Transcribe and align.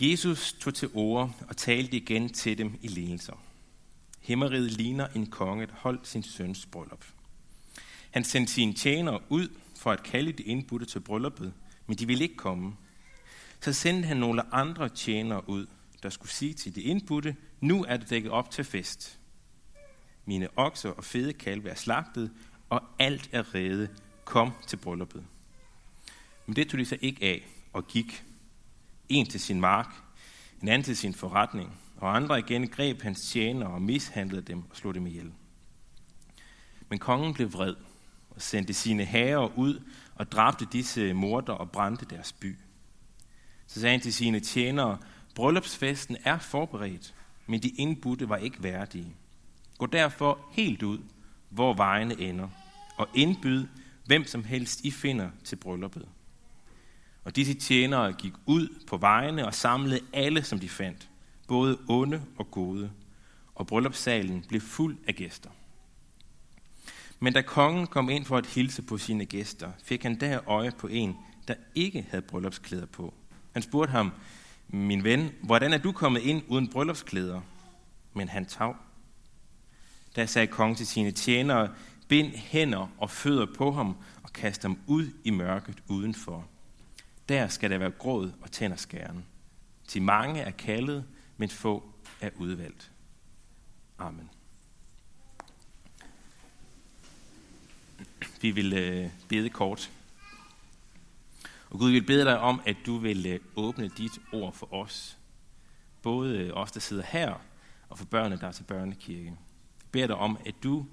Jesus 0.00 0.52
tog 0.52 0.74
til 0.74 0.90
ord 0.94 1.34
og 1.48 1.56
talte 1.56 1.96
igen 1.96 2.28
til 2.28 2.58
dem 2.58 2.78
i 2.82 2.88
lignelser. 2.88 3.42
Himmeriget 4.20 4.72
ligner 4.72 5.08
en 5.08 5.26
konge, 5.26 5.66
der 5.66 5.72
holdt 5.74 6.08
sin 6.08 6.22
søns 6.22 6.66
bryllup. 6.66 7.04
Han 8.10 8.24
sendte 8.24 8.52
sine 8.52 8.74
tjenere 8.74 9.20
ud 9.28 9.48
for 9.76 9.92
at 9.92 10.02
kalde 10.02 10.32
de 10.32 10.42
indbudte 10.42 10.86
til 10.86 11.00
brylluppet, 11.00 11.52
men 11.86 11.96
de 11.96 12.06
ville 12.06 12.22
ikke 12.24 12.36
komme. 12.36 12.76
Så 13.60 13.72
sendte 13.72 14.06
han 14.06 14.16
nogle 14.16 14.54
andre 14.54 14.88
tjenere 14.88 15.48
ud, 15.48 15.66
der 16.02 16.10
skulle 16.10 16.32
sige 16.32 16.54
til 16.54 16.74
de 16.74 16.82
indbudte, 16.82 17.36
nu 17.60 17.84
er 17.84 17.96
det 17.96 18.10
dækket 18.10 18.32
op 18.32 18.50
til 18.50 18.64
fest. 18.64 19.18
Mine 20.24 20.48
okser 20.56 20.90
og 20.90 21.04
fede 21.04 21.32
kalve 21.32 21.68
er 21.68 21.74
slagtet, 21.74 22.30
og 22.68 22.82
alt 22.98 23.28
er 23.32 23.54
rede. 23.54 23.88
Kom 24.24 24.52
til 24.66 24.76
brylluppet. 24.76 25.24
Men 26.46 26.56
det 26.56 26.68
tog 26.68 26.78
de 26.78 26.84
så 26.84 26.98
ikke 27.00 27.24
af 27.24 27.46
og 27.72 27.86
gik. 27.86 28.24
En 29.08 29.26
til 29.26 29.40
sin 29.40 29.60
mark, 29.60 29.94
en 30.62 30.68
anden 30.68 30.84
til 30.84 30.96
sin 30.96 31.14
forretning, 31.14 31.78
og 31.96 32.16
andre 32.16 32.38
igen 32.38 32.68
greb 32.68 33.02
hans 33.02 33.20
tjenere 33.20 33.70
og 33.70 33.82
mishandlede 33.82 34.42
dem 34.42 34.62
og 34.70 34.76
slog 34.76 34.94
dem 34.94 35.06
ihjel. 35.06 35.32
Men 36.88 36.98
kongen 36.98 37.34
blev 37.34 37.52
vred 37.52 37.74
og 38.30 38.42
sendte 38.42 38.74
sine 38.74 39.04
herrer 39.04 39.58
ud 39.58 39.82
og 40.14 40.32
dræbte 40.32 40.66
disse 40.72 41.12
morder 41.12 41.52
og 41.52 41.70
brændte 41.70 42.04
deres 42.04 42.32
by. 42.32 42.58
Så 43.66 43.80
sagde 43.80 43.92
han 43.92 44.00
til 44.00 44.14
sine 44.14 44.40
tjenere, 44.40 44.98
bryllupsfesten 45.34 46.16
er 46.24 46.38
forberedt, 46.38 47.14
men 47.46 47.62
de 47.62 47.68
indbudte 47.68 48.28
var 48.28 48.36
ikke 48.36 48.62
værdige. 48.62 49.14
Gå 49.78 49.86
derfor 49.86 50.38
helt 50.52 50.82
ud, 50.82 50.98
hvor 51.48 51.74
vejene 51.74 52.20
ender, 52.20 52.48
og 52.96 53.08
indbyd 53.14 53.66
hvem 54.06 54.24
som 54.26 54.44
helst 54.44 54.80
I 54.84 54.90
finder 54.90 55.30
til 55.44 55.56
brylluppet. 55.56 56.08
Og 57.28 57.36
disse 57.36 57.54
tjenere 57.54 58.12
gik 58.12 58.32
ud 58.46 58.68
på 58.86 58.96
vejene 58.96 59.46
og 59.46 59.54
samlede 59.54 60.00
alle, 60.12 60.42
som 60.42 60.58
de 60.58 60.68
fandt, 60.68 61.08
både 61.48 61.78
onde 61.88 62.22
og 62.36 62.50
gode, 62.50 62.90
og 63.54 63.66
bryllupssalen 63.66 64.44
blev 64.48 64.60
fuld 64.60 64.96
af 65.06 65.14
gæster. 65.14 65.50
Men 67.20 67.32
da 67.32 67.42
kongen 67.42 67.86
kom 67.86 68.10
ind 68.10 68.24
for 68.24 68.36
at 68.36 68.46
hilse 68.46 68.82
på 68.82 68.98
sine 68.98 69.24
gæster, 69.24 69.72
fik 69.84 70.02
han 70.02 70.20
der 70.20 70.48
øje 70.48 70.70
på 70.70 70.86
en, 70.86 71.16
der 71.48 71.54
ikke 71.74 72.06
havde 72.10 72.22
bryllupsklæder 72.22 72.86
på. 72.86 73.14
Han 73.52 73.62
spurgte 73.62 73.90
ham, 73.90 74.12
min 74.68 75.04
ven, 75.04 75.30
hvordan 75.42 75.72
er 75.72 75.78
du 75.78 75.92
kommet 75.92 76.20
ind 76.20 76.42
uden 76.48 76.68
bryllupsklæder? 76.68 77.40
Men 78.14 78.28
han 78.28 78.46
tav. 78.46 78.76
Da 80.16 80.26
sagde 80.26 80.46
kongen 80.46 80.76
til 80.76 80.86
sine 80.86 81.10
tjenere, 81.10 81.74
bind 82.08 82.32
hænder 82.32 82.86
og 82.98 83.10
fødder 83.10 83.46
på 83.56 83.72
ham 83.72 83.96
og 84.22 84.32
kast 84.32 84.62
ham 84.62 84.78
ud 84.86 85.06
i 85.24 85.30
mørket 85.30 85.82
udenfor. 85.88 86.48
Der 87.28 87.48
skal 87.48 87.70
der 87.70 87.78
være 87.78 87.90
gråd 87.90 88.32
og 88.40 88.52
tænderskæren. 88.52 89.24
Til 89.86 90.02
mange 90.02 90.40
er 90.40 90.50
kaldet, 90.50 91.04
men 91.36 91.48
få 91.48 91.92
er 92.20 92.30
udvalgt. 92.36 92.92
Amen. 93.98 94.30
Vi 98.40 98.50
vil 98.50 98.72
øh, 98.72 99.10
bede 99.28 99.50
kort. 99.50 99.90
Og 101.70 101.78
Gud 101.78 101.90
vi 101.90 101.98
vil 101.98 102.06
bede 102.06 102.24
dig 102.24 102.38
om, 102.38 102.62
at 102.66 102.76
du 102.86 102.96
vil 102.96 103.26
øh, 103.26 103.40
åbne 103.56 103.88
dit 103.88 104.18
ord 104.32 104.52
for 104.52 104.74
os. 104.74 105.18
Både 106.02 106.38
øh, 106.38 106.52
os, 106.54 106.72
der 106.72 106.80
sidder 106.80 107.02
her, 107.02 107.34
og 107.88 107.98
for 107.98 108.04
børnene, 108.04 108.40
der 108.40 108.46
er 108.46 108.52
til 108.52 108.64
børnekirke. 108.64 109.26
Jeg 109.26 109.36
beder 109.92 110.06
dig 110.06 110.16
om, 110.16 110.38
at 110.46 110.54
du 110.62 110.86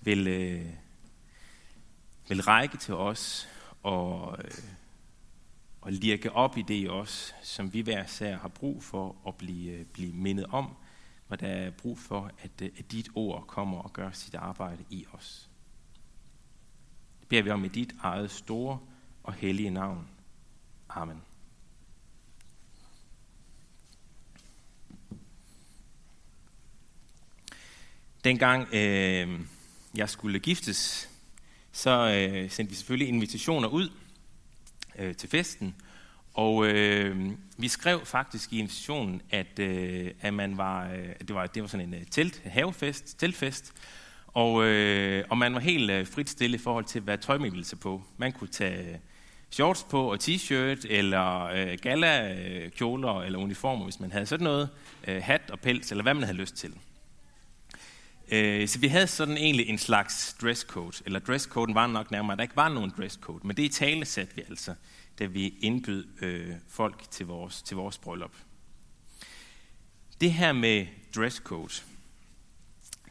vil, 0.00 0.28
øh, 0.28 0.66
vil 2.28 2.42
række 2.42 2.76
til 2.76 2.94
os 2.94 3.48
og, 3.82 4.38
øh, 4.44 4.50
og 5.88 5.94
lirke 5.94 6.32
op 6.32 6.56
i 6.56 6.62
det 6.62 6.82
i 6.82 6.88
os, 6.88 7.34
som 7.42 7.72
vi 7.72 7.80
hver 7.80 8.06
sær 8.06 8.36
har 8.36 8.48
brug 8.48 8.82
for 8.82 9.16
at 9.26 9.34
blive, 9.34 9.84
blive 9.84 10.12
mindet 10.12 10.46
om, 10.46 10.76
hvor 11.26 11.36
der 11.36 11.46
er 11.46 11.70
brug 11.70 11.98
for, 11.98 12.30
at, 12.42 12.50
øh, 12.62 12.70
at 12.78 12.92
dit 12.92 13.08
ord 13.14 13.46
kommer 13.46 13.78
og 13.78 13.92
gør 13.92 14.10
sit 14.10 14.34
arbejde 14.34 14.84
i 14.90 15.06
os. 15.12 15.50
Det 17.20 17.28
beder 17.28 17.42
vi 17.42 17.50
om 17.50 17.64
i 17.64 17.68
dit 17.68 17.94
eget 18.00 18.30
store 18.30 18.78
og 19.22 19.32
hellige 19.32 19.70
navn. 19.70 20.08
Amen. 20.88 21.22
Dengang 28.24 28.74
øh, 28.74 29.40
jeg 29.94 30.08
skulle 30.08 30.38
giftes, 30.38 31.10
så 31.72 31.90
øh, 31.90 32.50
sendte 32.50 32.70
vi 32.70 32.76
selvfølgelig 32.76 33.08
invitationer 33.08 33.68
ud 33.68 33.90
øh, 34.98 35.14
til 35.14 35.28
festen. 35.28 35.74
Og 36.34 36.66
øh, 36.66 37.30
vi 37.56 37.68
skrev 37.68 38.06
faktisk 38.06 38.52
i 38.52 38.58
invitationen, 38.58 39.22
at, 39.30 39.58
øh, 39.58 40.10
at 40.20 40.34
man 40.34 40.56
var, 40.56 40.90
øh, 40.90 41.08
det, 41.28 41.34
var, 41.34 41.46
det 41.46 41.62
var 41.62 41.68
sådan 41.68 41.88
en 41.88 41.94
øh, 41.94 42.06
telt, 42.10 42.42
havefest, 42.44 43.18
teltfest, 43.18 43.72
og, 44.26 44.64
øh, 44.64 45.24
og 45.28 45.38
man 45.38 45.54
var 45.54 45.60
helt 45.60 45.90
øh, 45.90 46.06
frit 46.06 46.30
stille 46.30 46.54
i 46.54 46.58
forhold 46.58 46.84
til, 46.84 47.00
hvad 47.00 47.18
tøj 47.18 47.38
man 47.38 47.50
ville 47.50 47.64
tage 47.64 47.80
på. 47.80 48.02
Man 48.16 48.32
kunne 48.32 48.48
tage 48.48 48.88
øh, 48.88 48.96
shorts 49.50 49.86
på 49.90 50.12
og 50.12 50.18
t-shirt, 50.22 50.86
eller 50.92 51.44
øh, 51.44 51.78
gala-kjoler 51.82 53.16
øh, 53.16 53.26
eller 53.26 53.38
uniformer, 53.38 53.84
hvis 53.84 54.00
man 54.00 54.12
havde 54.12 54.26
sådan 54.26 54.44
noget, 54.44 54.68
øh, 55.08 55.22
hat 55.22 55.50
og 55.50 55.60
pels, 55.60 55.90
eller 55.90 56.02
hvad 56.02 56.14
man 56.14 56.22
havde 56.22 56.38
lyst 56.38 56.56
til. 56.56 56.74
Øh, 58.32 58.68
så 58.68 58.78
vi 58.78 58.88
havde 58.88 59.06
sådan 59.06 59.36
egentlig 59.36 59.68
en 59.68 59.78
slags 59.78 60.36
dresscode, 60.42 61.02
eller 61.06 61.18
dresscoden 61.18 61.74
var 61.74 61.86
nok 61.86 62.10
nærmere, 62.10 62.36
der 62.36 62.42
ikke 62.42 62.56
var 62.56 62.68
nogen 62.68 62.92
dresscode, 62.96 63.46
men 63.46 63.56
det 63.56 63.62
i 63.62 63.68
tale 63.68 64.04
satte 64.04 64.36
vi 64.36 64.42
altså, 64.48 64.74
da 65.18 65.26
vi 65.26 65.54
indbød 65.60 66.06
øh, 66.22 66.54
folk 66.68 67.10
til 67.10 67.26
vores, 67.26 67.62
til 67.62 67.76
vores 67.76 67.98
bryllup. 67.98 68.34
Det 70.20 70.32
her 70.32 70.52
med 70.52 70.86
dresscode, 71.16 71.74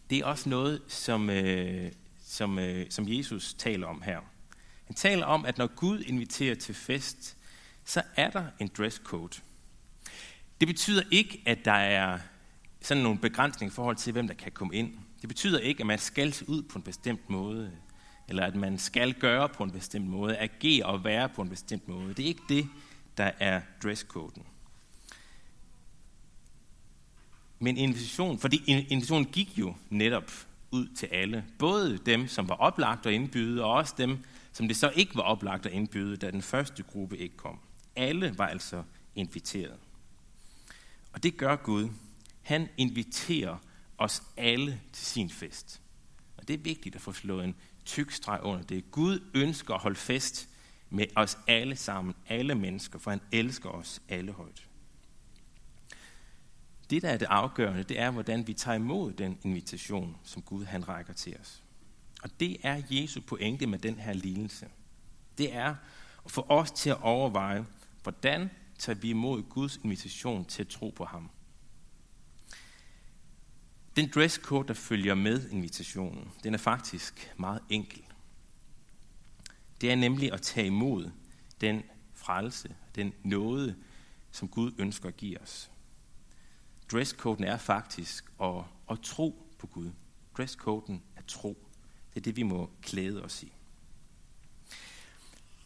det 0.10 0.18
er 0.18 0.26
også 0.26 0.50
noget, 0.50 0.82
som, 0.88 1.30
øh, 1.30 1.92
som, 2.26 2.60
øh, 2.60 2.86
som 2.90 3.06
Jesus 3.08 3.54
taler 3.54 3.88
om 3.88 4.02
her. 4.02 4.20
Han 4.86 4.96
taler 4.96 5.26
om, 5.26 5.46
at 5.46 5.58
når 5.58 5.68
Gud 5.68 6.00
inviterer 6.00 6.56
til 6.56 6.76
fest, 6.76 7.38
så 7.86 8.02
er 8.16 8.30
der 8.30 8.46
en 8.60 8.70
dresscode. 8.78 9.38
Det 10.60 10.68
betyder 10.68 11.04
ikke, 11.12 11.42
at 11.46 11.66
der 11.66 11.72
er 11.72 12.20
sådan 12.82 13.04
nogle 13.04 13.20
begrænsninger 13.20 13.72
i 13.72 13.76
forhold 13.76 13.96
til, 13.96 14.14
hvem 14.14 14.28
der 14.28 14.34
kan 14.34 14.52
komme 14.52 14.76
ind. 14.76 14.94
Det 15.22 15.30
betyder 15.30 15.60
ikke, 15.60 15.82
at 15.82 15.88
man 15.88 16.00
skal 16.00 16.34
se 16.34 16.50
ud 16.50 16.62
på 16.62 16.80
en 16.80 16.84
bestemt 16.84 17.30
måde, 17.30 17.72
eller 18.28 18.46
at 18.46 18.56
man 18.56 18.78
skal 18.78 19.14
gøre 19.14 19.50
på 19.50 19.64
en 19.64 19.72
bestemt 19.72 20.08
måde, 20.08 20.38
agere 20.38 20.86
og 20.86 21.04
være 21.04 21.30
på 21.30 21.42
en 21.42 21.50
bestemt 21.50 21.88
måde. 21.88 22.14
Det 22.14 22.20
er 22.20 22.28
ikke 22.28 22.44
det, 22.50 22.70
der 23.18 23.32
er 23.40 23.62
dresscoden. 23.84 24.44
Men 27.60 27.78
invitation, 27.78 28.40
fordi 28.40 28.64
invitationen 28.68 29.26
gik 29.26 29.58
jo 29.58 29.76
netop 29.90 30.32
ud 30.72 30.88
til 30.96 31.06
alle. 31.06 31.46
Både 31.60 31.98
dem, 31.98 32.28
som 32.28 32.50
var 32.50 32.56
oplagt 32.56 33.06
at 33.06 33.14
indbyde, 33.14 33.64
og 33.64 33.72
også 33.74 33.94
dem, 33.98 34.20
som 34.54 34.68
det 34.68 34.78
så 34.78 34.92
ikke 34.96 35.16
var 35.16 35.22
oplagt 35.22 35.66
at 35.66 35.72
indbyde, 35.72 36.18
da 36.18 36.32
den 36.32 36.42
første 36.42 36.84
gruppe 36.84 37.18
ikke 37.18 37.38
kom. 37.38 37.60
Alle 37.96 38.38
var 38.38 38.48
altså 38.48 38.84
inviteret. 39.16 39.78
Og 41.14 41.24
det 41.24 41.38
gør 41.38 41.56
Gud. 41.56 41.90
Han 42.42 42.70
inviterer 42.78 43.58
os 43.98 44.24
alle 44.38 44.82
til 44.94 45.06
sin 45.06 45.30
fest. 45.30 45.82
Og 46.38 46.48
det 46.48 46.54
er 46.54 46.58
vigtigt 46.58 46.96
at 46.96 47.02
få 47.02 47.12
slået 47.12 47.44
en 47.44 47.56
tyk 47.86 48.12
streg 48.12 48.40
under 48.44 48.64
det. 48.64 48.92
Gud 48.92 49.20
ønsker 49.34 49.74
at 49.74 49.82
holde 49.82 49.96
fest 49.96 50.50
med 50.90 51.06
os 51.16 51.38
alle 51.48 51.76
sammen, 51.76 52.16
alle 52.28 52.56
mennesker, 52.56 53.00
for 53.00 53.12
han 53.12 53.22
elsker 53.32 53.70
os 53.70 54.02
alle 54.10 54.32
højt. 54.32 54.68
Det, 56.90 57.02
der 57.02 57.10
er 57.10 57.18
det 57.18 57.26
afgørende, 57.26 57.84
det 57.84 58.00
er, 58.00 58.12
hvordan 58.12 58.48
vi 58.48 58.54
tager 58.54 58.76
imod 58.76 59.14
den 59.14 59.38
invitation, 59.44 60.18
som 60.24 60.42
Gud 60.42 60.66
han 60.66 60.88
rækker 60.88 61.14
til 61.14 61.38
os. 61.42 61.64
Og 62.24 62.40
det 62.40 62.58
er 62.64 62.82
Jesu 62.90 63.22
pointe 63.22 63.68
med 63.68 63.80
den 63.80 64.00
her 64.00 64.14
lignelse. 64.14 64.68
Det 65.38 65.54
er 65.54 65.76
at 66.26 66.32
få 66.32 66.46
os 66.50 66.72
til 66.72 66.90
at 66.90 67.02
overveje, 67.02 67.66
hvordan 68.04 68.50
tager 68.80 69.00
vi 69.00 69.10
imod 69.10 69.44
Guds 69.44 69.78
invitation 69.84 70.46
til 70.46 70.62
at 70.62 70.68
tro 70.68 70.90
på 70.90 71.06
ham. 71.06 71.30
Den 73.98 74.10
dresscode, 74.10 74.68
der 74.68 74.74
følger 74.74 75.16
med 75.16 75.50
invitationen, 75.50 76.32
den 76.44 76.54
er 76.54 76.58
faktisk 76.58 77.34
meget 77.38 77.62
enkel. 77.70 78.04
Det 79.82 79.92
er 79.92 79.96
nemlig 79.96 80.34
at 80.34 80.42
tage 80.42 80.68
imod 80.68 81.12
den 81.62 81.84
frelse, 82.14 82.76
den 82.96 83.14
nåde, 83.24 83.76
som 84.32 84.48
Gud 84.48 84.72
ønsker 84.78 85.08
at 85.08 85.18
give 85.18 85.42
os. 85.42 85.72
Dresscoden 86.92 87.44
er 87.44 87.58
faktisk 87.58 88.32
at, 88.42 88.64
at 88.92 89.00
tro 89.04 89.54
på 89.60 89.68
Gud. 89.68 89.92
Dresscoden 90.38 91.04
er 91.16 91.22
tro. 91.28 91.68
Det 92.14 92.20
er 92.20 92.24
det, 92.24 92.36
vi 92.36 92.44
må 92.44 92.70
klæde 92.82 93.24
os 93.24 93.44
i. 93.44 93.54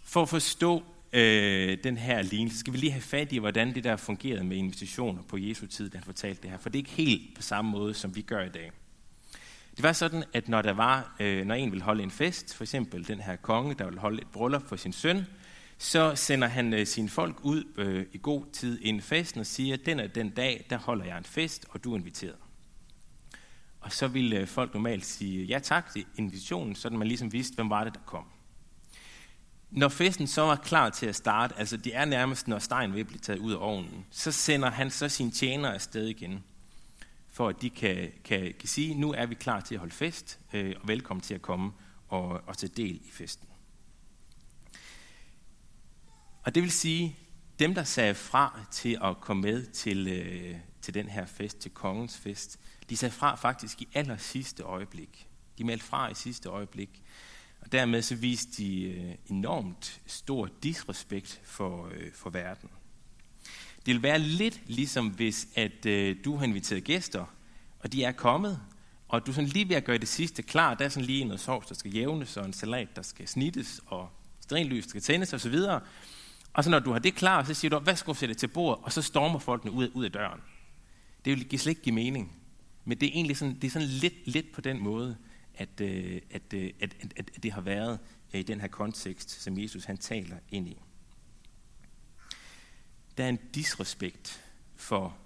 For 0.01 0.21
at 0.21 0.29
forstå 0.29 0.83
øh, 1.13 1.77
den 1.83 1.97
her 1.97 2.21
lignelse, 2.21 2.57
skal 2.57 2.73
vi 2.73 2.77
lige 2.77 2.91
have 2.91 3.01
fat 3.01 3.31
i, 3.31 3.37
hvordan 3.37 3.75
det 3.75 3.83
der 3.83 3.95
fungerede 3.95 4.43
med 4.43 4.57
invitationer 4.57 5.21
på 5.21 5.37
Jesu 5.37 5.67
tid, 5.67 5.89
da 5.89 5.97
han 5.97 6.05
fortalte 6.05 6.41
det 6.41 6.51
her. 6.51 6.57
For 6.57 6.69
det 6.69 6.77
er 6.77 6.81
ikke 6.81 6.91
helt 6.91 7.35
på 7.35 7.41
samme 7.41 7.71
måde, 7.71 7.93
som 7.93 8.15
vi 8.15 8.21
gør 8.21 8.43
i 8.43 8.49
dag. 8.49 8.71
Det 9.75 9.83
var 9.83 9.93
sådan, 9.93 10.23
at 10.33 10.49
når, 10.49 10.61
der 10.61 10.73
var, 10.73 11.15
øh, 11.19 11.45
når 11.45 11.55
en 11.55 11.71
ville 11.71 11.83
holde 11.83 12.03
en 12.03 12.11
fest, 12.11 12.55
for 12.55 12.63
eksempel 12.63 13.07
den 13.07 13.19
her 13.19 13.35
konge, 13.35 13.73
der 13.73 13.85
ville 13.85 13.99
holde 13.99 14.21
et 14.21 14.27
bryllup 14.27 14.67
for 14.67 14.75
sin 14.75 14.93
søn, 14.93 15.25
så 15.77 16.15
sender 16.15 16.47
han 16.47 16.73
øh, 16.73 16.87
sine 16.87 17.09
folk 17.09 17.39
ud 17.43 17.63
øh, 17.77 18.05
i 18.13 18.19
god 18.21 18.45
tid 18.53 18.79
inden 18.81 19.01
festen 19.01 19.39
og 19.39 19.45
siger, 19.45 19.77
den 19.77 19.99
er 19.99 20.07
den 20.07 20.29
dag, 20.29 20.65
der 20.69 20.77
holder 20.77 21.05
jeg 21.05 21.17
en 21.17 21.23
fest, 21.23 21.65
og 21.69 21.83
du 21.83 21.93
er 21.93 21.97
inviteret. 21.97 22.35
Og 23.79 23.91
så 23.91 24.07
ville 24.07 24.37
øh, 24.37 24.47
folk 24.47 24.73
normalt 24.73 25.05
sige 25.05 25.43
ja 25.43 25.59
tak 25.59 25.93
til 25.93 26.05
invitationen, 26.15 26.75
så 26.75 26.89
man 26.89 27.07
ligesom 27.07 27.33
vidste, 27.33 27.55
hvem 27.55 27.69
var 27.69 27.83
det, 27.83 27.93
der 27.93 27.99
kom. 28.05 28.25
Når 29.71 29.89
festen 29.89 30.27
så 30.27 30.41
var 30.41 30.55
klar 30.55 30.89
til 30.89 31.05
at 31.05 31.15
starte, 31.15 31.59
altså 31.59 31.77
det 31.77 31.95
er 31.95 32.05
nærmest, 32.05 32.47
når 32.47 32.59
stegen 32.59 32.93
vil 32.93 33.05
blive 33.05 33.19
taget 33.19 33.39
ud 33.39 33.53
af 33.53 33.57
ovnen, 33.59 34.05
så 34.11 34.31
sender 34.31 34.71
han 34.71 34.91
så 34.91 35.09
sine 35.09 35.31
tjenere 35.31 35.73
afsted 35.73 36.07
igen, 36.07 36.43
for 37.29 37.49
at 37.49 37.61
de 37.61 37.69
kan, 37.69 38.11
kan, 38.23 38.53
kan 38.59 38.69
sige, 38.69 38.95
nu 38.95 39.13
er 39.13 39.25
vi 39.25 39.35
klar 39.35 39.59
til 39.59 39.75
at 39.75 39.79
holde 39.79 39.93
fest, 39.93 40.39
øh, 40.53 40.75
og 40.81 40.87
velkommen 40.87 41.21
til 41.21 41.33
at 41.33 41.41
komme 41.41 41.71
og, 42.07 42.41
og 42.47 42.57
tage 42.57 42.71
del 42.77 42.95
i 42.95 43.11
festen. 43.11 43.47
Og 46.43 46.55
det 46.55 46.63
vil 46.63 46.71
sige, 46.71 47.15
dem 47.59 47.75
der 47.75 47.83
sagde 47.83 48.15
fra 48.15 48.59
til 48.71 48.97
at 49.03 49.21
komme 49.21 49.41
med 49.41 49.65
til, 49.65 50.07
øh, 50.07 50.55
til 50.81 50.93
den 50.93 51.09
her 51.09 51.25
fest, 51.25 51.57
til 51.57 51.71
kongens 51.71 52.17
fest, 52.17 52.59
de 52.89 52.97
sagde 52.97 53.13
fra 53.13 53.35
faktisk 53.35 53.81
i 53.81 53.87
aller 53.93 54.17
sidste 54.17 54.63
øjeblik. 54.63 55.27
De 55.57 55.63
meldte 55.63 55.85
fra 55.85 56.09
i 56.09 56.13
sidste 56.13 56.49
øjeblik. 56.49 57.03
Og 57.61 57.71
dermed 57.71 58.01
så 58.01 58.15
viste 58.15 58.63
de 58.63 58.83
øh, 58.83 59.15
enormt 59.27 60.01
stor 60.05 60.49
disrespekt 60.63 61.41
for, 61.43 61.89
øh, 61.95 62.13
for 62.13 62.29
verden. 62.29 62.69
Det 63.85 63.93
vil 63.93 64.03
være 64.03 64.19
lidt 64.19 64.61
ligesom 64.65 65.07
hvis, 65.07 65.47
at 65.55 65.85
øh, 65.85 66.15
du 66.25 66.35
har 66.35 66.45
inviteret 66.45 66.83
gæster, 66.83 67.25
og 67.79 67.93
de 67.93 68.03
er 68.03 68.11
kommet, 68.11 68.59
og 69.07 69.25
du 69.25 69.31
er 69.31 69.35
sådan 69.35 69.49
lige 69.49 69.69
ved 69.69 69.75
at 69.75 69.83
gøre 69.83 69.97
det 69.97 70.07
sidste 70.07 70.43
klar. 70.43 70.73
Der 70.73 70.85
er 70.85 70.89
sådan 70.89 71.05
lige 71.05 71.25
noget 71.25 71.39
sovs, 71.39 71.67
der 71.67 71.75
skal 71.75 71.91
jævnes, 71.91 72.37
og 72.37 72.45
en 72.45 72.53
salat, 72.53 72.95
der 72.95 73.01
skal 73.01 73.27
snittes, 73.27 73.81
og 73.85 74.09
strinlys, 74.39 74.83
der 74.83 74.89
skal 74.89 75.01
tændes 75.01 75.33
osv. 75.33 75.55
Og 76.53 76.63
så 76.63 76.69
når 76.69 76.79
du 76.79 76.91
har 76.91 76.99
det 76.99 77.15
klar, 77.15 77.43
så 77.43 77.53
siger 77.53 77.69
du, 77.69 77.79
hvad 77.79 77.95
skal 77.95 78.13
du 78.13 78.19
sætte 78.19 78.35
til 78.35 78.47
bord? 78.47 78.81
Og 78.83 78.91
så 78.91 79.01
stormer 79.01 79.39
folkene 79.39 79.71
ud, 79.71 79.91
ud 79.93 80.05
af 80.05 80.11
døren. 80.11 80.39
Det 81.25 81.51
vil 81.51 81.59
slet 81.59 81.71
ikke 81.71 81.81
give 81.81 81.95
mening. 81.95 82.31
Men 82.85 82.99
det 82.99 83.07
er 83.07 83.11
egentlig 83.13 83.37
sådan, 83.37 83.55
det 83.55 83.63
er 83.63 83.71
sådan 83.71 83.87
lidt, 83.87 84.13
lidt 84.25 84.51
på 84.51 84.61
den 84.61 84.83
måde, 84.83 85.17
at, 85.55 85.81
øh, 85.81 86.21
at, 86.29 86.53
øh, 86.53 86.73
at, 86.79 86.95
at, 87.01 87.13
at 87.17 87.43
det 87.43 87.51
har 87.51 87.61
været 87.61 87.99
øh, 88.33 88.39
i 88.39 88.43
den 88.43 88.61
her 88.61 88.67
kontekst, 88.67 89.29
som 89.29 89.57
Jesus 89.57 89.85
han 89.85 89.97
taler 89.97 90.37
ind 90.49 90.67
i. 90.67 90.81
Der 93.17 93.23
er 93.23 93.29
en 93.29 93.39
disrespekt 93.53 94.43
for, 94.75 95.17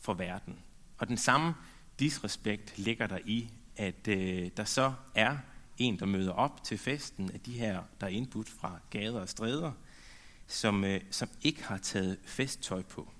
for 0.00 0.14
verden. 0.14 0.58
Og 0.98 1.08
den 1.08 1.16
samme 1.16 1.54
disrespekt 1.98 2.78
ligger 2.78 3.06
der 3.06 3.18
i, 3.24 3.50
at 3.76 4.08
øh, 4.08 4.50
der 4.56 4.64
så 4.64 4.92
er 5.14 5.36
en, 5.78 5.98
der 5.98 6.06
møder 6.06 6.32
op 6.32 6.64
til 6.64 6.78
festen 6.78 7.30
af 7.30 7.40
de 7.40 7.52
her, 7.52 7.82
der 8.00 8.06
er 8.06 8.10
indbudt 8.10 8.48
fra 8.48 8.80
gader 8.90 9.20
og 9.20 9.28
stræder, 9.28 9.72
som, 10.46 10.84
øh, 10.84 11.00
som 11.10 11.28
ikke 11.42 11.64
har 11.64 11.78
taget 11.78 12.18
festtøj 12.24 12.82
på. 12.82 13.12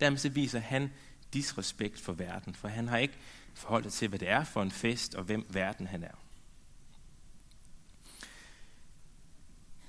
Dermed 0.00 0.18
så 0.18 0.28
viser 0.28 0.58
han 0.58 0.90
disrespekt 1.32 2.00
for 2.00 2.12
verden, 2.12 2.54
for 2.54 2.68
han 2.68 2.88
har 2.88 2.98
ikke 2.98 3.18
forholdt 3.58 3.84
sig 3.86 3.92
til, 3.92 4.08
hvad 4.08 4.18
det 4.18 4.28
er 4.28 4.44
for 4.44 4.62
en 4.62 4.70
fest, 4.70 5.14
og 5.14 5.24
hvem 5.24 5.46
verden 5.50 5.86
han 5.86 6.02
er. 6.02 6.14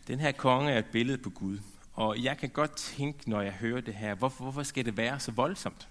Den 0.07 0.19
her 0.19 0.31
konge 0.31 0.71
er 0.71 0.79
et 0.79 0.85
billede 0.85 1.17
på 1.17 1.29
Gud, 1.29 1.59
og 1.93 2.23
jeg 2.23 2.37
kan 2.37 2.49
godt 2.49 2.75
tænke, 2.75 3.29
når 3.29 3.41
jeg 3.41 3.53
hører 3.53 3.81
det 3.81 3.93
her, 3.93 4.15
hvorfor, 4.15 4.43
hvorfor 4.43 4.63
skal 4.63 4.85
det 4.85 4.97
være 4.97 5.19
så 5.19 5.31
voldsomt? 5.31 5.89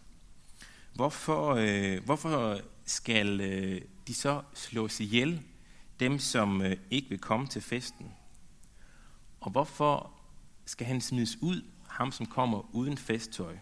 Hvorfor, 0.95 1.55
øh, 1.55 2.05
hvorfor 2.05 2.61
skal 2.85 3.41
øh, 3.41 3.81
de 4.07 4.15
så 4.15 4.43
slås 4.55 5.01
ihjel, 5.01 5.43
dem 6.01 6.19
som 6.19 6.63
øh, 6.63 6.77
ikke 6.91 7.09
vil 7.09 7.19
komme 7.19 7.47
til 7.47 7.63
festen? 7.63 8.13
Og 9.41 9.51
hvorfor 9.51 10.13
skal 10.65 10.87
han 10.87 11.01
smides 11.01 11.43
ud, 11.43 11.63
ham 11.89 12.13
som 12.13 12.27
kommer 12.27 12.75
uden 12.75 12.99
festtøj? 12.99 13.57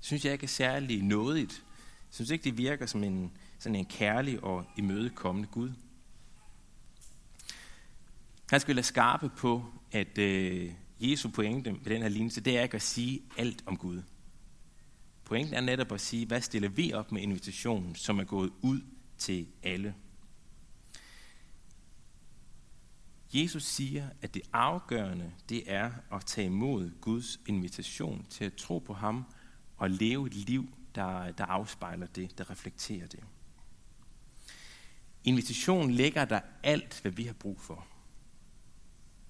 synes 0.00 0.24
jeg 0.24 0.32
ikke 0.32 0.44
er 0.44 0.48
særlig 0.48 1.02
nådigt. 1.02 1.52
Jeg 1.52 2.14
synes 2.14 2.30
ikke, 2.30 2.44
det 2.44 2.58
virker 2.58 2.86
som 2.86 3.04
en, 3.04 3.32
sådan 3.58 3.76
en 3.76 3.84
kærlig 3.84 4.44
og 4.44 4.64
imødekommende 4.76 5.48
Gud. 5.48 5.72
Han 8.50 8.60
skal 8.60 8.76
være 8.76 8.82
skarpe 8.82 9.28
på, 9.28 9.64
at 9.92 10.18
øh, 10.18 10.72
Jesu 11.00 11.30
pointe 11.30 11.72
med 11.72 11.80
den 11.84 12.02
her 12.02 12.08
lignelse, 12.08 12.40
det 12.40 12.58
er 12.58 12.62
ikke 12.62 12.74
at 12.74 12.82
sige 12.82 13.22
alt 13.36 13.62
om 13.66 13.76
Gud. 13.76 14.02
Pointen 15.24 15.54
er 15.54 15.60
netop 15.60 15.92
at 15.92 16.00
sige, 16.00 16.26
hvad 16.26 16.40
stiller 16.40 16.68
vi 16.68 16.92
op 16.92 17.12
med 17.12 17.22
invitationen, 17.22 17.94
som 17.94 18.18
er 18.18 18.24
gået 18.24 18.52
ud 18.62 18.80
til 19.18 19.46
alle. 19.62 19.94
Jesus 23.34 23.64
siger, 23.64 24.08
at 24.22 24.34
det 24.34 24.42
afgørende, 24.52 25.32
det 25.48 25.62
er 25.66 25.90
at 26.12 26.26
tage 26.26 26.46
imod 26.46 26.90
Guds 27.00 27.40
invitation 27.46 28.26
til 28.30 28.44
at 28.44 28.54
tro 28.54 28.78
på 28.78 28.94
ham 28.94 29.24
og 29.76 29.90
leve 29.90 30.26
et 30.26 30.34
liv, 30.34 30.68
der, 30.94 31.32
der 31.32 31.44
afspejler 31.44 32.06
det, 32.06 32.38
der 32.38 32.50
reflekterer 32.50 33.06
det. 33.06 33.20
Invitationen 35.24 35.90
lægger 35.90 36.24
der 36.24 36.40
alt, 36.62 37.00
hvad 37.00 37.12
vi 37.12 37.24
har 37.24 37.32
brug 37.32 37.60
for. 37.60 37.86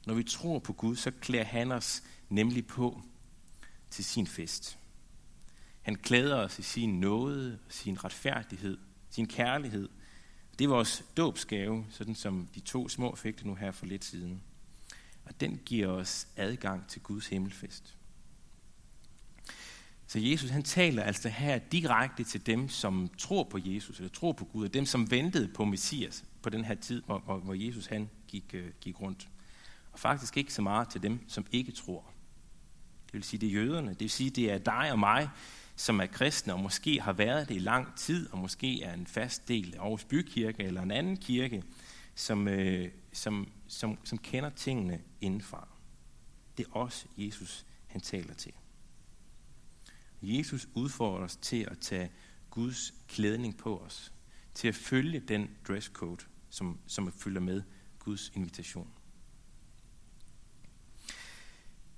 Når 0.06 0.14
vi 0.14 0.22
tror 0.22 0.58
på 0.58 0.72
Gud, 0.72 0.96
så 0.96 1.10
klæder 1.10 1.44
han 1.44 1.72
os 1.72 2.02
nemlig 2.28 2.66
på 2.66 3.02
til 3.90 4.04
sin 4.04 4.26
fest. 4.26 4.78
Han 5.82 5.96
klæder 5.96 6.36
os 6.36 6.58
i 6.58 6.62
sin 6.62 7.00
nåde, 7.00 7.58
sin 7.68 8.04
retfærdighed, 8.04 8.78
sin 9.10 9.26
kærlighed. 9.26 9.88
Det 10.58 10.64
er 10.64 10.68
vores 10.68 11.04
dåbsgave, 11.16 11.86
sådan 11.90 12.14
som 12.14 12.48
de 12.54 12.60
to 12.60 12.88
små 12.88 13.14
fik 13.14 13.38
det 13.38 13.46
nu 13.46 13.54
her 13.54 13.72
for 13.72 13.86
lidt 13.86 14.04
siden. 14.04 14.42
Og 15.24 15.40
den 15.40 15.60
giver 15.66 15.88
os 15.88 16.28
adgang 16.36 16.88
til 16.88 17.02
Guds 17.02 17.26
himmelfest. 17.26 17.96
Så 20.08 20.18
Jesus 20.18 20.50
han 20.50 20.62
taler 20.62 21.02
altså 21.02 21.28
her 21.28 21.58
direkte 21.58 22.24
til 22.24 22.46
dem, 22.46 22.68
som 22.68 23.10
tror 23.18 23.44
på 23.44 23.58
Jesus, 23.64 23.98
eller 23.98 24.10
tror 24.10 24.32
på 24.32 24.44
Gud, 24.44 24.64
og 24.64 24.74
dem, 24.74 24.86
som 24.86 25.10
ventede 25.10 25.48
på 25.48 25.64
Messias 25.64 26.24
på 26.42 26.50
den 26.50 26.64
her 26.64 26.74
tid, 26.74 27.02
hvor, 27.02 27.18
hvor, 27.18 27.38
hvor 27.38 27.54
Jesus 27.54 27.86
han 27.86 28.10
gik, 28.28 28.44
øh, 28.54 28.70
gik 28.80 29.00
rundt. 29.00 29.28
Og 29.92 29.98
faktisk 29.98 30.36
ikke 30.36 30.52
så 30.52 30.62
meget 30.62 30.88
til 30.88 31.02
dem, 31.02 31.28
som 31.28 31.46
ikke 31.52 31.72
tror. 31.72 32.04
Det 33.06 33.14
vil 33.14 33.22
sige, 33.22 33.40
det 33.40 33.48
er 33.48 33.52
jøderne. 33.52 33.88
Det 33.88 34.00
vil 34.00 34.10
sige, 34.10 34.30
det 34.30 34.50
er 34.50 34.58
dig 34.58 34.92
og 34.92 34.98
mig, 34.98 35.28
som 35.76 36.00
er 36.00 36.06
kristne, 36.06 36.52
og 36.52 36.60
måske 36.60 37.00
har 37.00 37.12
været 37.12 37.48
det 37.48 37.54
i 37.54 37.58
lang 37.58 37.96
tid, 37.96 38.32
og 38.32 38.38
måske 38.38 38.82
er 38.82 38.94
en 38.94 39.06
fast 39.06 39.48
del 39.48 39.74
af 39.74 39.80
Aarhus 39.80 40.04
Bykirke 40.04 40.62
eller 40.62 40.82
en 40.82 40.90
anden 40.90 41.16
kirke, 41.16 41.62
som, 42.14 42.48
øh, 42.48 42.90
som, 43.12 43.48
som, 43.66 43.98
som 44.04 44.18
kender 44.18 44.50
tingene 44.50 45.00
indenfra. 45.20 45.68
Det 46.58 46.66
er 46.66 46.70
også 46.72 47.06
Jesus 47.16 47.66
han 47.86 48.00
taler 48.00 48.34
til. 48.34 48.52
Jesus 50.22 50.68
udfordrer 50.74 51.24
os 51.24 51.36
til 51.36 51.68
at 51.70 51.78
tage 51.78 52.10
Guds 52.50 52.94
klædning 53.08 53.56
på 53.56 53.78
os, 53.78 54.12
til 54.54 54.68
at 54.68 54.74
følge 54.74 55.20
den 55.20 55.50
dresscode, 55.68 56.24
som, 56.50 56.78
som 56.86 57.12
følger 57.12 57.40
med 57.40 57.62
Guds 57.98 58.32
invitation. 58.34 58.88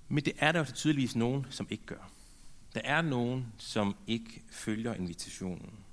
Men 0.09 0.25
det 0.25 0.33
er 0.39 0.53
der 0.53 0.59
jo 0.59 0.65
tydeligvis 0.65 1.17
nogen, 1.17 1.47
som 1.51 1.67
ikke 1.71 1.87
gør. 1.87 2.11
Der 2.75 2.81
er 2.85 3.03
nogen, 3.03 3.53
som 3.59 3.97
ikke 4.07 4.43
følger 4.51 4.95
invitationen. 4.95 5.85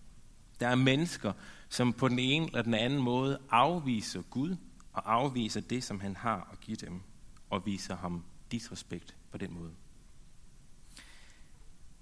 Der 0.59 0.67
er 0.67 0.75
mennesker, 0.75 1.33
som 1.69 1.93
på 1.93 2.07
den 2.07 2.19
ene 2.19 2.45
eller 2.45 2.61
den 2.61 2.73
anden 2.73 2.99
måde 2.99 3.39
afviser 3.49 4.21
Gud 4.21 4.55
og 4.93 5.13
afviser 5.13 5.61
det, 5.61 5.83
som 5.83 5.99
han 5.99 6.15
har 6.15 6.49
at 6.51 6.59
give 6.59 6.77
dem, 6.77 7.01
og 7.49 7.65
viser 7.65 7.95
ham 7.95 8.23
disrespekt 8.51 9.15
på 9.31 9.37
den 9.37 9.53
måde. 9.53 9.71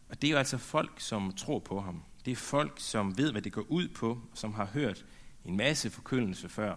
Og 0.10 0.22
det 0.22 0.28
er 0.28 0.32
jo 0.32 0.38
altså 0.38 0.58
folk, 0.58 1.00
som 1.00 1.34
tror 1.34 1.60
på 1.60 1.82
ham. 1.82 2.04
Det 2.26 2.32
er 2.32 2.36
folk, 2.36 2.80
som 2.80 3.18
ved, 3.18 3.32
hvad 3.32 3.42
det 3.42 3.54
går 3.54 3.66
ud 3.70 3.88
på, 3.88 4.22
som 4.34 4.54
har 4.54 4.66
hørt 4.66 5.06
en 5.46 5.58
masse 5.58 5.90
forkyndelse 5.90 6.50
før, 6.50 6.76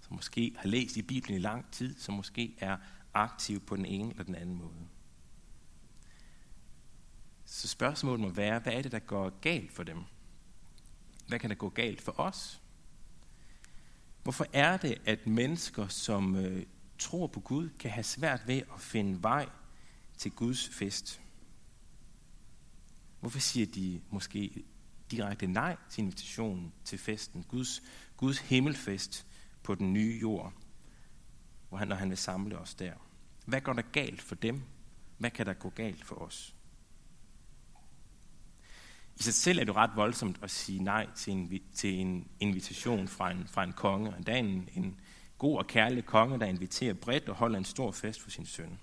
som 0.00 0.14
måske 0.14 0.54
har 0.56 0.68
læst 0.68 0.96
i 0.96 1.02
Bibelen 1.02 1.36
i 1.36 1.40
lang 1.40 1.70
tid, 1.72 1.98
som 1.98 2.14
måske 2.14 2.54
er 2.58 2.76
aktiv 3.14 3.60
på 3.60 3.76
den 3.76 3.86
ene 3.86 4.10
eller 4.10 4.24
den 4.24 4.34
anden 4.34 4.56
måde. 4.56 4.88
Så 7.44 7.68
spørgsmålet 7.68 8.20
må 8.20 8.28
være, 8.28 8.58
hvad 8.58 8.72
er 8.72 8.82
det, 8.82 8.92
der 8.92 8.98
går 8.98 9.30
galt 9.40 9.72
for 9.72 9.82
dem? 9.82 9.98
Hvad 11.26 11.38
kan 11.38 11.50
der 11.50 11.56
gå 11.56 11.68
galt 11.68 12.00
for 12.00 12.20
os? 12.20 12.60
Hvorfor 14.22 14.46
er 14.52 14.76
det, 14.76 14.98
at 15.06 15.26
mennesker, 15.26 15.88
som 15.88 16.36
øh, 16.36 16.66
tror 16.98 17.26
på 17.26 17.40
Gud, 17.40 17.68
kan 17.78 17.90
have 17.90 18.04
svært 18.04 18.46
ved 18.46 18.62
at 18.74 18.80
finde 18.80 19.22
vej 19.22 19.48
til 20.16 20.30
Guds 20.30 20.68
fest? 20.68 21.20
Hvorfor 23.24 23.38
siger 23.38 23.66
de 23.66 24.00
måske 24.10 24.64
direkte 25.10 25.46
nej 25.46 25.76
til 25.90 26.02
invitationen 26.02 26.72
til 26.84 26.98
festen, 26.98 27.42
Guds, 27.42 27.82
Guds 28.16 28.38
himmelfest 28.38 29.26
på 29.62 29.74
den 29.74 29.92
nye 29.92 30.18
jord, 30.20 30.52
hvor 31.68 31.78
han, 31.78 31.88
når 31.88 31.96
han 31.96 32.08
vil 32.08 32.18
samle 32.18 32.58
os 32.58 32.74
der? 32.74 32.92
Hvad 33.46 33.60
går 33.60 33.72
der 33.72 33.82
galt 33.82 34.22
for 34.22 34.34
dem? 34.34 34.62
Hvad 35.18 35.30
kan 35.30 35.46
der 35.46 35.52
gå 35.52 35.70
galt 35.70 36.04
for 36.04 36.16
os? 36.16 36.54
I 39.16 39.22
sig 39.22 39.34
selv 39.34 39.58
er 39.58 39.64
det 39.64 39.76
ret 39.76 39.96
voldsomt 39.96 40.38
at 40.42 40.50
sige 40.50 40.82
nej 40.82 41.08
til 41.16 41.32
en, 41.32 41.60
til 41.74 41.94
en 41.94 42.28
invitation 42.40 43.08
fra 43.08 43.30
en, 43.30 43.46
fra 43.48 43.64
en 43.64 43.72
konge. 43.72 44.10
Og 44.10 44.16
endda 44.16 44.38
en, 44.38 44.68
en 44.74 45.00
god 45.38 45.58
og 45.58 45.66
kærlig 45.66 46.04
konge, 46.04 46.40
der 46.40 46.46
inviterer 46.46 46.94
bredt 46.94 47.28
og 47.28 47.36
holder 47.36 47.58
en 47.58 47.64
stor 47.64 47.92
fest 47.92 48.20
for 48.22 48.30
sin 48.30 48.46
søn. 48.46 48.78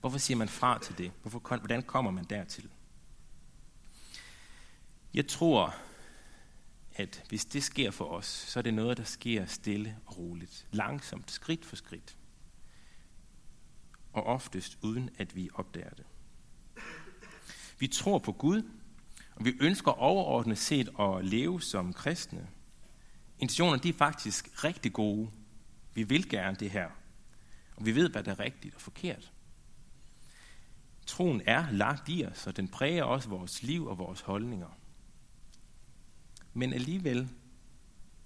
Hvorfor 0.00 0.18
siger 0.18 0.36
man 0.38 0.48
fra 0.48 0.78
til 0.78 0.98
det? 0.98 1.12
Hvorfor, 1.22 1.58
hvordan 1.58 1.82
kommer 1.82 2.10
man 2.10 2.24
dertil? 2.24 2.70
Jeg 5.14 5.28
tror, 5.28 5.74
at 6.94 7.24
hvis 7.28 7.44
det 7.44 7.62
sker 7.62 7.90
for 7.90 8.04
os, 8.04 8.26
så 8.26 8.60
er 8.60 8.62
det 8.62 8.74
noget, 8.74 8.96
der 8.96 9.04
sker 9.04 9.46
stille 9.46 9.96
og 10.06 10.18
roligt. 10.18 10.66
Langsomt, 10.72 11.30
skridt 11.30 11.64
for 11.64 11.76
skridt. 11.76 12.16
Og 14.12 14.22
oftest 14.22 14.78
uden, 14.82 15.10
at 15.18 15.36
vi 15.36 15.50
opdager 15.54 15.90
det. 15.90 16.04
Vi 17.78 17.86
tror 17.86 18.18
på 18.18 18.32
Gud, 18.32 18.62
og 19.34 19.44
vi 19.44 19.54
ønsker 19.60 19.90
overordnet 19.90 20.58
set 20.58 20.88
at 21.00 21.24
leve 21.24 21.62
som 21.62 21.92
kristne. 21.92 22.48
Intentionerne 23.38 23.82
de 23.82 23.88
er 23.88 23.92
faktisk 23.92 24.64
rigtig 24.64 24.92
gode. 24.92 25.30
Vi 25.94 26.02
vil 26.02 26.28
gerne 26.28 26.56
det 26.56 26.70
her. 26.70 26.90
Og 27.76 27.86
vi 27.86 27.94
ved, 27.94 28.10
hvad 28.10 28.22
der 28.22 28.30
er 28.30 28.40
rigtigt 28.40 28.74
og 28.74 28.80
forkert. 28.80 29.32
Troen 31.06 31.42
er 31.46 31.70
lagt 31.70 32.08
i 32.08 32.26
os, 32.26 32.46
og 32.46 32.56
den 32.56 32.68
præger 32.68 33.04
også 33.04 33.28
vores 33.28 33.62
liv 33.62 33.86
og 33.86 33.98
vores 33.98 34.20
holdninger. 34.20 34.68
Men 36.58 36.72
alligevel, 36.72 37.28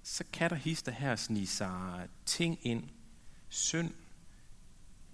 så 0.02 0.24
kan 0.32 0.50
der 0.50 0.56
hister 0.56 0.92
her 0.92 1.16
snige 1.16 1.46
sig 1.46 2.08
ting 2.26 2.58
ind, 2.62 2.84
synd, 3.48 3.90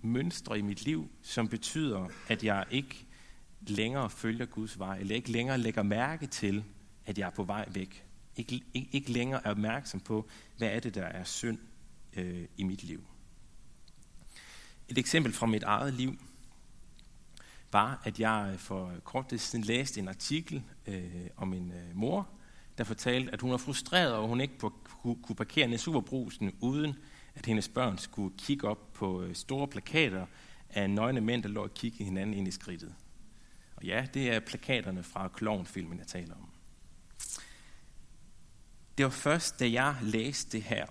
mønstre 0.02 0.58
i 0.58 0.62
mit 0.62 0.84
liv, 0.84 1.10
som 1.22 1.48
betyder, 1.48 2.08
at 2.28 2.44
jeg 2.44 2.66
ikke 2.70 3.06
længere 3.60 4.10
følger 4.10 4.46
Guds 4.46 4.78
vej, 4.78 4.98
eller 4.98 5.14
ikke 5.14 5.32
længere 5.32 5.58
lægger 5.58 5.82
mærke 5.82 6.26
til, 6.26 6.64
at 7.06 7.18
jeg 7.18 7.26
er 7.26 7.30
på 7.30 7.42
vej 7.44 7.68
væk. 7.70 8.04
Ikke, 8.36 8.62
ikke, 8.74 8.88
ikke 8.92 9.12
længere 9.12 9.46
er 9.46 9.50
opmærksom 9.50 10.00
på, 10.00 10.28
hvad 10.56 10.68
er 10.68 10.80
det, 10.80 10.94
der 10.94 11.04
er 11.04 11.24
synd 11.24 11.58
øh, 12.16 12.44
i 12.56 12.62
mit 12.62 12.82
liv. 12.82 13.06
Et 14.88 14.98
eksempel 14.98 15.32
fra 15.32 15.46
mit 15.46 15.62
eget 15.62 15.94
liv 15.94 16.18
var, 17.72 18.00
at 18.04 18.20
jeg 18.20 18.54
for 18.58 18.92
kort 19.04 19.28
tid 19.28 19.38
siden 19.38 19.64
læste 19.64 20.00
en 20.00 20.08
artikel 20.08 20.62
øh, 20.86 21.26
om 21.36 21.48
min 21.48 21.72
øh, 21.72 21.96
mor, 21.96 22.28
der 22.78 22.84
fortalte, 22.84 23.32
at 23.32 23.40
hun 23.40 23.50
var 23.50 23.56
frustreret 23.56 24.12
over, 24.14 24.22
at 24.22 24.28
hun 24.28 24.40
ikke 24.40 24.58
kunne 25.02 25.36
parkere 25.36 25.66
ned 25.66 25.74
i 25.74 25.78
Superbrusen, 25.78 26.52
uden 26.60 26.96
at 27.34 27.46
hendes 27.46 27.68
børn 27.68 27.98
skulle 27.98 28.34
kigge 28.38 28.68
op 28.68 28.92
på 28.92 29.22
øh, 29.22 29.34
store 29.34 29.68
plakater 29.68 30.26
af 30.70 30.90
nøgne 30.90 31.20
mænd, 31.20 31.42
der 31.42 31.48
lå 31.48 31.62
og 31.62 31.74
kiggede 31.74 32.04
hinanden 32.04 32.34
ind 32.34 32.48
i 32.48 32.50
skridtet. 32.50 32.94
Og 33.76 33.84
ja, 33.84 34.06
det 34.14 34.32
er 34.32 34.40
plakaterne 34.40 35.02
fra 35.02 35.28
klovnfilmen, 35.28 35.98
jeg 35.98 36.06
taler 36.06 36.34
om. 36.34 36.48
Det 38.98 39.04
var 39.04 39.10
først, 39.10 39.60
da 39.60 39.70
jeg 39.70 39.96
læste 40.02 40.52
det 40.52 40.62
her, 40.62 40.86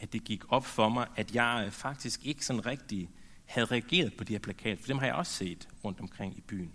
at 0.00 0.12
det 0.12 0.24
gik 0.24 0.52
op 0.52 0.66
for 0.66 0.88
mig, 0.88 1.06
at 1.16 1.34
jeg 1.34 1.62
øh, 1.66 1.72
faktisk 1.72 2.26
ikke 2.26 2.46
sådan 2.46 2.66
rigtig 2.66 3.10
havde 3.44 3.66
reageret 3.66 4.14
på 4.16 4.24
de 4.24 4.32
her 4.32 4.40
plakater, 4.40 4.82
for 4.82 4.86
dem 4.86 4.98
har 4.98 5.06
jeg 5.06 5.14
også 5.14 5.32
set 5.32 5.68
rundt 5.84 6.00
omkring 6.00 6.38
i 6.38 6.40
byen. 6.40 6.72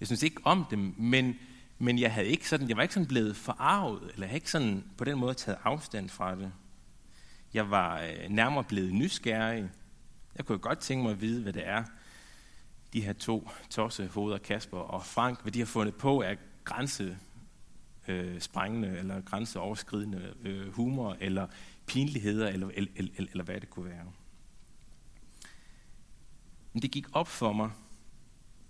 Jeg 0.00 0.08
synes 0.08 0.22
ikke 0.22 0.40
om 0.44 0.66
dem, 0.70 0.94
men, 0.98 1.38
men 1.78 1.98
jeg, 1.98 2.12
havde 2.12 2.26
ikke 2.26 2.48
sådan, 2.48 2.68
jeg 2.68 2.76
var 2.76 2.82
ikke 2.82 2.94
sådan 2.94 3.08
blevet 3.08 3.36
forarvet, 3.36 4.02
eller 4.02 4.18
jeg 4.18 4.28
havde 4.28 4.36
ikke 4.36 4.50
sådan 4.50 4.84
på 4.96 5.04
den 5.04 5.18
måde 5.18 5.34
taget 5.34 5.58
afstand 5.64 6.08
fra 6.08 6.34
det. 6.34 6.52
Jeg 7.54 7.70
var 7.70 8.00
øh, 8.00 8.28
nærmere 8.30 8.64
blevet 8.64 8.94
nysgerrig. 8.94 9.70
Jeg 10.36 10.46
kunne 10.46 10.58
godt 10.58 10.78
tænke 10.78 11.02
mig 11.02 11.12
at 11.12 11.20
vide, 11.20 11.42
hvad 11.42 11.52
det 11.52 11.66
er, 11.66 11.84
de 12.92 13.00
her 13.00 13.12
to 13.12 13.48
hoveder, 14.14 14.38
Kasper 14.38 14.78
og 14.78 15.04
Frank, 15.04 15.42
hvad 15.42 15.52
de 15.52 15.58
har 15.58 15.66
fundet 15.66 15.94
på 15.94 16.20
af 16.20 16.38
grænse 16.64 17.18
øh, 18.08 18.40
sprængende 18.40 18.98
eller 18.98 19.20
grænseoverskridende 19.20 20.34
øh, 20.42 20.72
humor 20.72 21.16
eller 21.20 21.46
pinligheder 21.86 22.48
eller, 22.48 22.70
eller, 22.74 22.90
eller, 22.96 23.26
eller 23.30 23.44
hvad 23.44 23.60
det 23.60 23.70
kunne 23.70 23.90
være. 23.90 24.04
Men 26.72 26.82
det 26.82 26.90
gik 26.90 27.06
op 27.12 27.28
for 27.28 27.52
mig, 27.52 27.70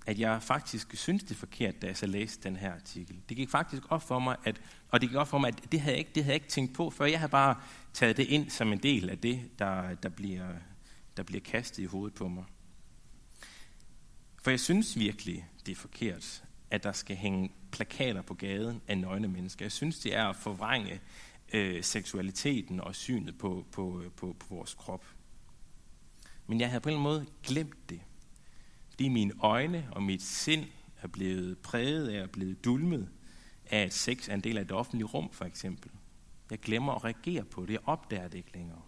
at 0.06 0.18
jeg 0.18 0.42
faktisk 0.42 0.96
synes 0.96 1.22
det 1.22 1.30
er 1.30 1.34
forkert, 1.34 1.82
da 1.82 1.86
jeg 1.86 1.96
så 1.96 2.06
læste 2.06 2.48
den 2.48 2.56
her 2.56 2.74
artikel. 2.74 3.20
Det 3.28 3.36
gik 3.36 3.50
faktisk 3.50 3.82
op 3.88 4.02
for 4.02 4.18
mig, 4.18 4.36
at, 4.44 4.60
og 4.88 5.00
det 5.00 5.08
gik 5.08 5.16
op 5.16 5.28
for 5.28 5.38
mig, 5.38 5.48
at 5.48 5.72
det 5.72 5.80
havde 5.80 5.94
jeg 5.94 5.98
ikke, 5.98 6.10
det 6.14 6.24
havde 6.24 6.32
jeg 6.32 6.42
ikke 6.42 6.48
tænkt 6.48 6.74
på, 6.74 6.90
før 6.90 7.04
jeg 7.04 7.18
havde 7.18 7.30
bare 7.30 7.60
taget 7.92 8.16
det 8.16 8.26
ind 8.26 8.50
som 8.50 8.72
en 8.72 8.78
del 8.78 9.10
af 9.10 9.18
det, 9.18 9.50
der, 9.58 9.94
der, 9.94 10.08
bliver, 10.08 10.48
der 11.16 11.22
bliver 11.22 11.40
kastet 11.40 11.82
i 11.82 11.86
hovedet 11.86 12.14
på 12.14 12.28
mig. 12.28 12.44
For 14.42 14.50
jeg 14.50 14.60
synes 14.60 14.98
virkelig, 14.98 15.46
det 15.66 15.72
er 15.72 15.76
forkert, 15.76 16.44
at 16.70 16.82
der 16.82 16.92
skal 16.92 17.16
hænge 17.16 17.52
plakater 17.72 18.22
på 18.22 18.34
gaden 18.34 18.82
af 18.88 18.98
nøgne 18.98 19.28
mennesker. 19.28 19.64
Jeg 19.64 19.72
synes, 19.72 19.98
det 19.98 20.16
er 20.16 20.24
at 20.24 20.36
forvrænge 20.36 21.00
øh, 21.52 21.82
seksualiteten 21.82 22.80
og 22.80 22.94
synet 22.94 23.38
på, 23.38 23.66
på, 23.72 24.02
øh, 24.02 24.10
på, 24.10 24.36
på 24.40 24.54
vores 24.54 24.74
krop. 24.74 25.04
Men 26.46 26.60
jeg 26.60 26.68
havde 26.68 26.80
på 26.80 26.88
en 26.88 26.92
eller 26.92 27.10
anden 27.10 27.20
måde 27.20 27.26
glemt 27.42 27.90
det. 27.90 28.00
Fordi 28.98 29.08
mine 29.08 29.32
øjne 29.40 29.88
og 29.92 30.02
mit 30.02 30.22
sind 30.22 30.64
er 31.02 31.08
blevet 31.08 31.58
præget 31.58 32.08
af 32.08 32.22
og 32.22 32.30
blevet 32.30 32.64
dulmet 32.64 33.08
af, 33.70 33.78
at 33.78 33.94
sex 33.94 34.28
er 34.28 34.34
en 34.34 34.40
del 34.40 34.58
af 34.58 34.66
det 34.66 34.76
offentlige 34.76 35.06
rum, 35.06 35.30
for 35.32 35.44
eksempel. 35.44 35.90
Jeg 36.50 36.58
glemmer 36.58 36.92
at 36.92 37.04
reagere 37.04 37.44
på 37.44 37.66
det. 37.66 37.72
Jeg 37.72 37.80
opdager 37.84 38.28
det 38.28 38.38
ikke 38.38 38.52
længere. 38.52 38.82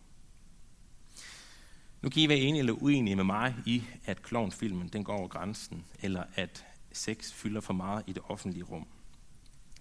Nu 2.03 2.09
kan 2.09 2.23
I 2.23 2.29
være 2.29 2.39
enige 2.39 2.59
eller 2.59 2.73
uenige 2.73 3.17
med 3.17 3.25
mig 3.25 3.55
i, 3.67 3.83
at 4.05 4.23
klovnfilmen 4.23 4.89
den 4.89 5.05
går 5.05 5.17
over 5.17 5.29
grænsen, 5.29 5.85
eller 6.01 6.25
at 6.35 6.67
sex 6.93 7.33
fylder 7.33 7.61
for 7.61 7.75
meget 7.75 8.05
i 8.07 8.13
det 8.13 8.23
offentlige 8.29 8.65
rum. 8.65 8.87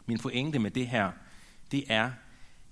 Min 0.05 0.19
pointe 0.19 0.59
med 0.59 0.71
det 0.71 0.87
her, 0.87 1.11
det 1.71 1.83
er, 1.87 2.11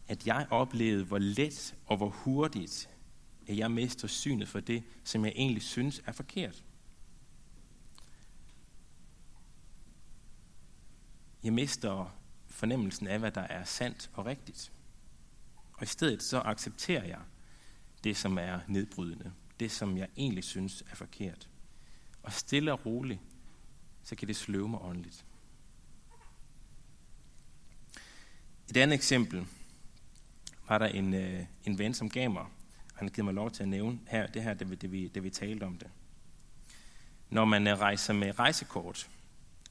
at 0.07 0.27
jeg 0.27 0.47
oplevede, 0.49 1.03
hvor 1.03 1.17
let 1.17 1.75
og 1.85 1.97
hvor 1.97 2.09
hurtigt, 2.09 2.89
at 3.47 3.57
jeg 3.57 3.71
mister 3.71 4.07
synet 4.07 4.47
for 4.47 4.59
det, 4.59 4.83
som 5.03 5.25
jeg 5.25 5.33
egentlig 5.35 5.63
synes 5.63 6.01
er 6.05 6.11
forkert. 6.11 6.63
Jeg 11.43 11.53
mister 11.53 12.17
fornemmelsen 12.47 13.07
af, 13.07 13.19
hvad 13.19 13.31
der 13.31 13.41
er 13.41 13.63
sandt 13.63 14.09
og 14.13 14.25
rigtigt. 14.25 14.71
Og 15.73 15.83
i 15.83 15.85
stedet 15.85 16.23
så 16.23 16.39
accepterer 16.39 17.03
jeg 17.03 17.19
det, 18.03 18.17
som 18.17 18.37
er 18.37 18.59
nedbrydende. 18.67 19.33
Det, 19.59 19.71
som 19.71 19.97
jeg 19.97 20.07
egentlig 20.17 20.43
synes 20.43 20.83
er 20.91 20.95
forkert. 20.95 21.49
Og 22.23 22.33
stille 22.33 22.73
og 22.73 22.85
roligt, 22.85 23.19
så 24.03 24.15
kan 24.15 24.27
det 24.27 24.35
sløve 24.35 24.69
mig 24.69 24.81
åndeligt. 24.81 25.25
Et 28.69 28.77
andet 28.77 28.95
eksempel 28.95 29.45
var 30.69 30.77
der 30.77 30.85
en, 30.85 31.13
øh, 31.13 31.45
en 31.63 31.77
ven, 31.77 31.93
som 31.93 32.09
gav 32.09 32.29
mig, 32.31 32.41
og 32.41 32.49
han 32.95 33.07
har 33.07 33.13
givet 33.13 33.25
mig 33.25 33.33
lov 33.33 33.51
til 33.51 33.63
at 33.63 33.69
nævne 33.69 33.99
her, 34.07 34.27
det 34.27 34.43
her, 34.43 34.53
det, 34.53 34.69
vi, 34.69 34.75
det, 34.75 34.91
vi, 34.91 35.07
da 35.07 35.19
vi 35.19 35.29
talte 35.29 35.63
om 35.63 35.77
det. 35.77 35.89
Når 37.29 37.45
man 37.45 37.67
øh, 37.67 37.79
rejser 37.79 38.13
med 38.13 38.39
rejsekort, 38.39 39.09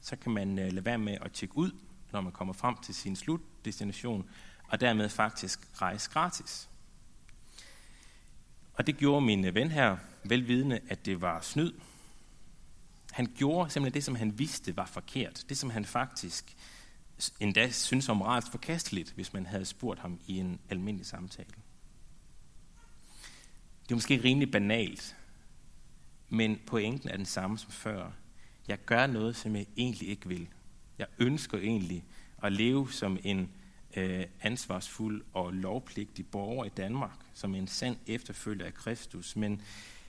så 0.07 0.15
kan 0.15 0.31
man 0.31 0.59
øh, 0.59 0.71
lade 0.71 0.85
være 0.85 0.97
med 0.97 1.17
at 1.21 1.31
tjekke 1.31 1.57
ud, 1.57 1.71
når 2.11 2.21
man 2.21 2.31
kommer 2.31 2.53
frem 2.53 2.77
til 2.77 2.95
sin 2.95 3.15
slutdestination, 3.15 4.29
og 4.63 4.81
dermed 4.81 5.09
faktisk 5.09 5.81
rejse 5.81 6.09
gratis. 6.09 6.69
Og 8.73 8.87
det 8.87 8.97
gjorde 8.97 9.25
min 9.25 9.45
øh, 9.45 9.55
ven 9.55 9.71
her, 9.71 9.97
velvidende, 10.23 10.79
at 10.89 11.05
det 11.05 11.21
var 11.21 11.41
snyd. 11.41 11.73
Han 13.11 13.25
gjorde 13.35 13.69
simpelthen 13.69 13.93
det, 13.93 14.03
som 14.03 14.15
han 14.15 14.39
vidste 14.39 14.77
var 14.77 14.85
forkert. 14.85 15.45
Det, 15.49 15.57
som 15.57 15.69
han 15.69 15.85
faktisk 15.85 16.57
endda 17.39 17.69
synes 17.71 18.09
om 18.09 18.17
moralsk 18.17 18.51
forkasteligt, 18.51 19.11
hvis 19.11 19.33
man 19.33 19.45
havde 19.45 19.65
spurgt 19.65 19.99
ham 19.99 20.19
i 20.27 20.37
en 20.37 20.59
almindelig 20.69 21.05
samtale. 21.05 21.49
Det 23.83 23.91
er 23.91 23.95
måske 23.95 24.23
rimelig 24.23 24.51
banalt, 24.51 25.15
men 26.29 26.59
pointen 26.67 27.09
er 27.09 27.17
den 27.17 27.25
samme 27.25 27.57
som 27.57 27.71
før. 27.71 28.11
Jeg 28.67 28.77
gør 28.85 29.07
noget, 29.07 29.35
som 29.35 29.55
jeg 29.55 29.65
egentlig 29.77 30.09
ikke 30.09 30.27
vil. 30.27 30.47
Jeg 30.97 31.07
ønsker 31.19 31.57
egentlig 31.57 32.05
at 32.43 32.51
leve 32.51 32.91
som 32.91 33.17
en 33.23 33.51
øh, 33.97 34.25
ansvarsfuld 34.41 35.23
og 35.33 35.53
lovpligtig 35.53 36.27
borger 36.27 36.65
i 36.65 36.69
Danmark, 36.69 37.19
som 37.33 37.55
en 37.55 37.67
sand 37.67 37.97
efterfølger 38.07 38.65
af 38.65 38.73
Kristus, 38.73 39.35
men 39.35 39.61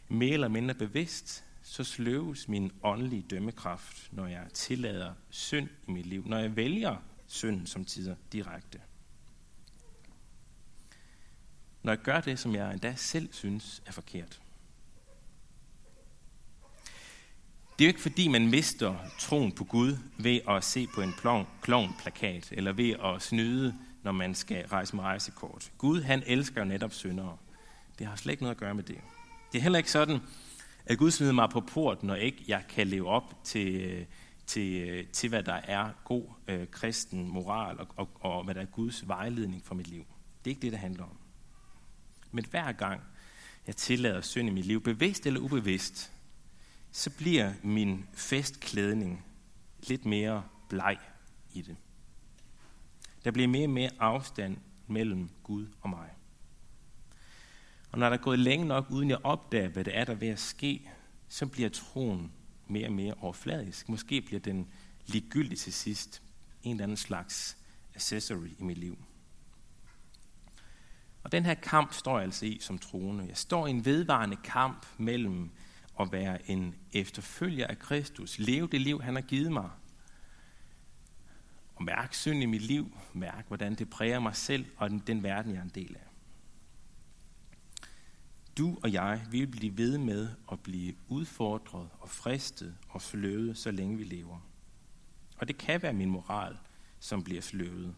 mere 0.08 0.32
eller 0.32 0.48
mindre 0.48 0.74
bevidst, 0.74 1.44
så 1.62 1.84
sløves 1.84 2.48
min 2.48 2.72
åndelige 2.82 3.22
dømmekraft, 3.22 4.08
når 4.12 4.26
jeg 4.26 4.46
tillader 4.54 5.14
synd 5.30 5.68
i 5.88 5.90
mit 5.90 6.06
liv, 6.06 6.24
når 6.26 6.38
jeg 6.38 6.56
vælger 6.56 6.96
synd 7.26 7.66
som 7.66 7.84
tider 7.84 8.16
direkte. 8.32 8.80
Når 11.82 11.92
jeg 11.92 12.02
gør 12.02 12.20
det, 12.20 12.38
som 12.38 12.54
jeg 12.54 12.72
endda 12.72 12.94
selv 12.94 13.32
synes 13.32 13.82
er 13.86 13.92
forkert. 13.92 14.40
Det 17.78 17.84
er 17.84 17.88
jo 17.88 17.90
ikke 17.90 18.00
fordi, 18.00 18.28
man 18.28 18.50
mister 18.50 18.94
troen 19.18 19.52
på 19.52 19.64
Gud 19.64 19.96
ved 20.16 20.40
at 20.48 20.64
se 20.64 20.86
på 20.94 21.00
en 21.00 21.14
klovnplakat, 21.62 22.48
eller 22.52 22.72
ved 22.72 22.94
at 23.04 23.22
snyde, 23.22 23.74
når 24.02 24.12
man 24.12 24.34
skal 24.34 24.66
rejse 24.66 24.96
med 24.96 25.04
rejsekort. 25.04 25.72
Gud, 25.78 26.02
han 26.02 26.22
elsker 26.26 26.64
netop 26.64 26.92
syndere. 26.92 27.36
Det 27.98 28.06
har 28.06 28.16
slet 28.16 28.32
ikke 28.32 28.42
noget 28.42 28.54
at 28.54 28.60
gøre 28.60 28.74
med 28.74 28.82
det. 28.82 28.98
Det 29.52 29.58
er 29.58 29.62
heller 29.62 29.78
ikke 29.78 29.90
sådan, 29.90 30.18
at 30.86 30.98
Gud 30.98 31.10
smider 31.10 31.32
mig 31.32 31.50
på 31.50 31.60
port, 31.60 32.02
når 32.02 32.14
ikke 32.14 32.44
jeg 32.48 32.64
kan 32.68 32.86
leve 32.86 33.08
op 33.08 33.44
til, 33.44 34.06
til, 34.46 35.06
til 35.12 35.28
hvad 35.28 35.42
der 35.42 35.60
er 35.64 35.90
god 36.04 36.24
øh, 36.48 36.66
kristen 36.70 37.28
moral, 37.28 37.78
og, 37.78 37.88
og, 37.96 38.08
og 38.20 38.44
hvad 38.44 38.54
der 38.54 38.60
er 38.60 38.66
Guds 38.66 39.08
vejledning 39.08 39.62
for 39.64 39.74
mit 39.74 39.86
liv. 39.86 40.04
Det 40.44 40.50
er 40.50 40.52
ikke 40.52 40.62
det, 40.62 40.72
det 40.72 40.80
handler 40.80 41.04
om. 41.04 41.18
Men 42.32 42.44
hver 42.50 42.72
gang 42.72 43.00
jeg 43.66 43.76
tillader 43.76 44.20
synd 44.20 44.48
i 44.48 44.52
mit 44.52 44.66
liv, 44.66 44.82
bevidst 44.82 45.26
eller 45.26 45.40
ubevidst, 45.40 46.12
så 46.92 47.10
bliver 47.10 47.52
min 47.62 48.06
festklædning 48.12 49.24
lidt 49.82 50.04
mere 50.04 50.44
bleg 50.68 50.98
i 51.52 51.62
det. 51.62 51.76
Der 53.24 53.30
bliver 53.30 53.48
mere 53.48 53.66
og 53.66 53.70
mere 53.70 53.90
afstand 53.98 54.56
mellem 54.86 55.30
Gud 55.42 55.66
og 55.80 55.90
mig. 55.90 56.10
Og 57.92 57.98
når 57.98 58.08
der 58.08 58.16
er 58.16 58.22
gået 58.22 58.38
længe 58.38 58.66
nok, 58.66 58.90
uden 58.90 59.10
jeg 59.10 59.18
opdager, 59.24 59.68
hvad 59.68 59.84
det 59.84 59.96
er, 59.96 60.04
der 60.04 60.12
er 60.12 60.16
ved 60.16 60.28
at 60.28 60.38
ske, 60.38 60.90
så 61.28 61.46
bliver 61.46 61.68
troen 61.68 62.32
mere 62.66 62.86
og 62.86 62.92
mere 62.92 63.14
overfladisk. 63.20 63.88
Måske 63.88 64.20
bliver 64.20 64.40
den 64.40 64.68
ligegyldig 65.06 65.58
til 65.58 65.72
sidst. 65.72 66.22
En 66.62 66.70
eller 66.70 66.82
anden 66.82 66.96
slags 66.96 67.56
accessory 67.94 68.48
i 68.58 68.62
mit 68.62 68.78
liv. 68.78 68.98
Og 71.22 71.32
den 71.32 71.44
her 71.44 71.54
kamp 71.54 71.92
står 71.92 72.18
jeg 72.18 72.24
altså 72.24 72.46
i 72.46 72.58
som 72.60 72.78
troende. 72.78 73.24
Jeg 73.28 73.36
står 73.36 73.66
i 73.66 73.70
en 73.70 73.84
vedvarende 73.84 74.36
kamp 74.36 74.86
mellem 74.98 75.50
at 76.00 76.12
være 76.12 76.50
en 76.50 76.74
efterfølger 76.92 77.66
af 77.66 77.78
Kristus, 77.78 78.38
leve 78.38 78.68
det 78.72 78.80
liv, 78.80 79.02
han 79.02 79.14
har 79.14 79.22
givet 79.22 79.52
mig, 79.52 79.70
og 81.74 81.84
mærke 81.84 82.16
synd 82.16 82.42
i 82.42 82.46
mit 82.46 82.62
liv, 82.62 82.98
mærke, 83.12 83.48
hvordan 83.48 83.74
det 83.74 83.90
præger 83.90 84.20
mig 84.20 84.36
selv 84.36 84.66
og 84.76 84.90
den, 84.90 84.98
den 84.98 85.22
verden, 85.22 85.52
jeg 85.52 85.58
er 85.58 85.62
en 85.62 85.72
del 85.74 85.96
af. 85.96 86.08
Du 88.58 88.78
og 88.82 88.92
jeg, 88.92 89.26
vi 89.30 89.38
vil 89.40 89.46
blive 89.46 89.76
ved 89.76 89.98
med 89.98 90.28
at 90.52 90.60
blive 90.60 90.94
udfordret 91.08 91.88
og 92.00 92.10
fristet 92.10 92.76
og 92.88 93.02
sløvet, 93.02 93.58
så 93.58 93.70
længe 93.70 93.96
vi 93.96 94.04
lever. 94.04 94.40
Og 95.38 95.48
det 95.48 95.58
kan 95.58 95.82
være 95.82 95.92
min 95.92 96.10
moral, 96.10 96.58
som 97.00 97.24
bliver 97.24 97.42
sløvet. 97.42 97.94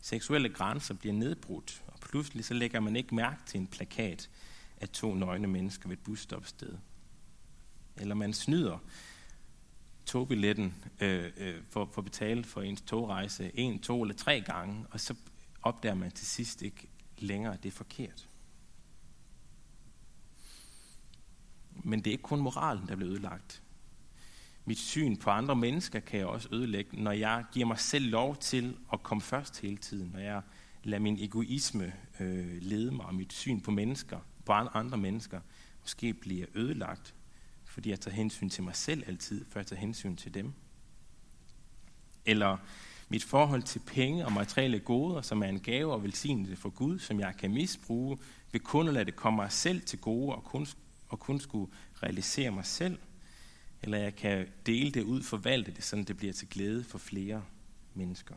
Seksuelle 0.00 0.48
grænser 0.48 0.94
bliver 0.94 1.14
nedbrudt, 1.14 1.82
og 1.86 2.00
pludselig 2.00 2.44
så 2.44 2.54
lægger 2.54 2.80
man 2.80 2.96
ikke 2.96 3.14
mærke 3.14 3.42
til 3.46 3.60
en 3.60 3.66
plakat 3.66 4.30
af 4.80 4.88
to 4.88 5.14
nøgne 5.14 5.46
mennesker 5.46 5.88
ved 5.88 5.96
et 5.96 6.02
busstopsted. 6.04 6.78
Eller 7.96 8.14
man 8.14 8.32
snyder 8.32 8.78
togbilletten 10.06 10.74
øh, 11.00 11.30
øh, 11.36 11.54
for, 11.70 11.88
for 11.92 12.00
at 12.00 12.04
betale 12.04 12.44
for 12.44 12.62
ens 12.62 12.80
togrejse 12.80 13.50
en, 13.54 13.78
to 13.80 14.02
eller 14.02 14.14
tre 14.14 14.40
gange, 14.40 14.86
og 14.90 15.00
så 15.00 15.14
opdager 15.62 15.94
man 15.94 16.10
til 16.10 16.26
sidst 16.26 16.62
ikke 16.62 16.88
længere, 17.18 17.54
at 17.54 17.62
det 17.62 17.68
er 17.68 17.76
forkert. 17.76 18.28
Men 21.84 21.98
det 21.98 22.06
er 22.06 22.12
ikke 22.12 22.22
kun 22.22 22.40
moralen, 22.40 22.88
der 22.88 22.96
bliver 22.96 23.10
ødelagt. 23.10 23.62
Mit 24.64 24.78
syn 24.78 25.16
på 25.16 25.30
andre 25.30 25.56
mennesker 25.56 26.00
kan 26.00 26.18
jeg 26.18 26.26
også 26.26 26.48
ødelægge, 26.52 27.02
når 27.02 27.12
jeg 27.12 27.44
giver 27.52 27.66
mig 27.66 27.78
selv 27.78 28.10
lov 28.10 28.36
til 28.36 28.76
at 28.92 29.02
komme 29.02 29.20
først 29.22 29.60
hele 29.60 29.76
tiden. 29.76 30.10
Når 30.12 30.20
jeg 30.20 30.42
lader 30.84 31.02
min 31.02 31.18
egoisme 31.20 31.92
øh, 32.20 32.62
lede 32.62 32.90
mig, 32.90 33.06
og 33.06 33.14
mit 33.14 33.32
syn 33.32 33.60
på 33.60 33.70
mennesker, 33.70 34.18
på 34.48 34.52
andre 34.52 34.98
mennesker, 34.98 35.40
måske 35.80 36.14
bliver 36.14 36.46
ødelagt, 36.54 37.14
fordi 37.64 37.90
jeg 37.90 38.00
tager 38.00 38.14
hensyn 38.14 38.48
til 38.48 38.64
mig 38.64 38.76
selv 38.76 39.04
altid, 39.06 39.44
før 39.48 39.60
jeg 39.60 39.66
tager 39.66 39.80
hensyn 39.80 40.16
til 40.16 40.34
dem. 40.34 40.52
Eller 42.26 42.56
mit 43.08 43.24
forhold 43.24 43.62
til 43.62 43.78
penge 43.86 44.26
og 44.26 44.32
materielle 44.32 44.78
goder, 44.78 45.22
som 45.22 45.42
er 45.42 45.46
en 45.46 45.60
gave 45.60 45.92
og 45.92 46.02
velsignelse 46.02 46.56
for 46.56 46.70
Gud, 46.70 46.98
som 46.98 47.20
jeg 47.20 47.34
kan 47.38 47.54
misbruge, 47.54 48.18
vil 48.52 48.60
kun 48.60 48.88
at 48.88 48.94
lade 48.94 49.04
det 49.04 49.16
komme 49.16 49.36
mig 49.36 49.52
selv 49.52 49.80
til 49.80 49.98
gode 49.98 50.34
og 50.34 50.44
kun, 50.44 50.66
og 51.08 51.18
kun 51.18 51.40
skulle 51.40 51.72
realisere 52.02 52.50
mig 52.50 52.66
selv. 52.66 52.98
Eller 53.82 53.98
jeg 53.98 54.16
kan 54.16 54.46
dele 54.66 54.90
det 54.90 55.02
ud, 55.02 55.22
forvalte 55.22 55.70
det, 55.70 55.84
så 55.84 55.96
det 55.96 56.16
bliver 56.16 56.32
til 56.32 56.48
glæde 56.48 56.84
for 56.84 56.98
flere 56.98 57.44
mennesker. 57.94 58.34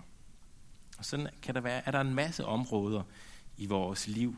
Og 0.97 1.05
sådan 1.05 1.27
kan 1.41 1.55
der 1.55 1.61
være, 1.61 1.87
er 1.87 1.91
der 1.91 2.01
en 2.01 2.13
masse 2.13 2.45
områder 2.45 3.03
i 3.57 3.65
vores 3.65 4.07
liv, 4.07 4.35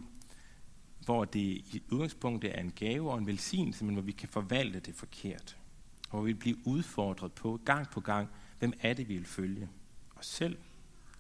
hvor 1.06 1.26
det 1.26 1.40
i 1.40 1.84
udgangspunktet 1.92 2.58
er 2.58 2.62
en 2.62 2.72
gave 2.76 3.12
og 3.12 3.18
en 3.18 3.28
velsignelse, 3.28 3.86
men 3.86 3.94
hvor 3.94 4.04
vi 4.04 4.12
kan 4.12 4.30
forvalte 4.30 4.80
det 4.80 4.96
forkert. 4.96 5.58
Og 6.10 6.20
hvor 6.20 6.22
vi 6.22 6.34
bliver 6.34 6.58
udfordret 6.66 7.32
på 7.32 7.60
gang 7.66 7.90
på 7.90 8.02
gang, 8.02 8.30
hvem 8.60 8.74
er 8.82 8.94
det, 8.94 9.10
vi 9.10 9.18
vil 9.18 9.26
følge? 9.26 9.70
Os 10.16 10.26
selv 10.26 10.58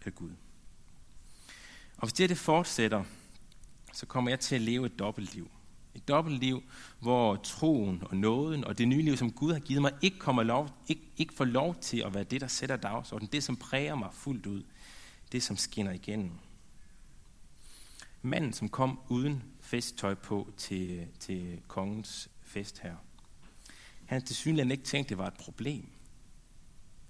eller 0.01 0.11
Gud? 0.11 0.31
Og 1.97 2.07
hvis 2.07 2.13
det, 2.13 2.29
det 2.29 2.37
fortsætter, 2.37 3.03
så 3.93 4.05
kommer 4.05 4.31
jeg 4.31 4.39
til 4.39 4.55
at 4.55 4.61
leve 4.61 4.85
et 4.85 4.99
dobbeltliv. 4.99 5.51
Et 5.95 6.07
dobbeltliv, 6.07 6.63
hvor 6.99 7.35
troen 7.35 8.03
og 8.05 8.17
nåden 8.17 8.63
og 8.63 8.77
det 8.77 8.87
nye 8.87 9.01
liv, 9.01 9.17
som 9.17 9.31
Gud 9.31 9.53
har 9.53 9.59
givet 9.59 9.81
mig, 9.81 9.91
ikke, 10.01 10.19
kommer 10.19 10.43
lov, 10.43 10.69
ikke, 10.87 11.01
ikke 11.17 11.33
får 11.33 11.45
lov 11.45 11.75
til 11.75 11.97
at 11.97 12.13
være 12.13 12.23
det, 12.23 12.41
der 12.41 12.47
sætter 12.47 12.75
dagsordenen. 12.75 13.29
Det, 13.31 13.43
som 13.43 13.55
præger 13.55 13.95
mig 13.95 14.09
fuldt 14.13 14.45
ud. 14.45 14.63
Det, 15.31 15.43
som 15.43 15.57
skinner 15.57 15.91
igennem. 15.91 16.31
Manden, 18.21 18.53
som 18.53 18.69
kom 18.69 18.99
uden 19.09 19.43
festtøj 19.73 20.13
på 20.13 20.53
til, 20.57 21.07
til 21.19 21.61
kongens 21.67 22.29
fest 22.41 22.79
her. 22.79 22.95
Han 24.05 24.19
har 24.21 24.25
til 24.25 24.35
synligheden 24.35 24.71
ikke 24.71 24.83
tænkt, 24.83 25.09
det 25.09 25.17
var 25.17 25.27
et 25.27 25.33
problem. 25.33 25.89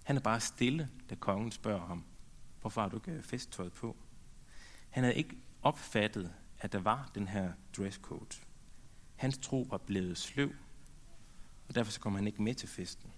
Han 0.04 0.16
er 0.16 0.22
bare 0.22 0.40
stille, 0.40 0.90
da 1.10 1.16
kongen 1.16 1.52
spørger 1.52 1.88
ham, 1.88 2.04
hvorfor 2.62 2.82
har 2.82 2.90
du 2.90 2.98
ikke 2.98 3.12
øh, 3.12 3.24
festtøj 3.24 3.70
på? 3.70 3.96
Han 4.90 5.04
havde 5.04 5.16
ikke 5.16 5.38
opfattet, 5.62 6.34
at 6.60 6.72
der 6.74 6.80
var 6.80 7.12
den 7.16 7.28
her 7.28 7.54
dresscode. 7.78 8.36
Hans 9.16 9.38
tro 9.38 9.68
var 9.70 9.78
blevet 9.78 10.18
sløv, 10.18 10.52
og 11.68 11.76
derfor 11.76 11.92
så 11.92 12.00
kom 12.00 12.16
han 12.16 12.28
ikke 12.28 12.42
med 12.42 12.56
til 12.56 12.70
festen. 12.70 13.12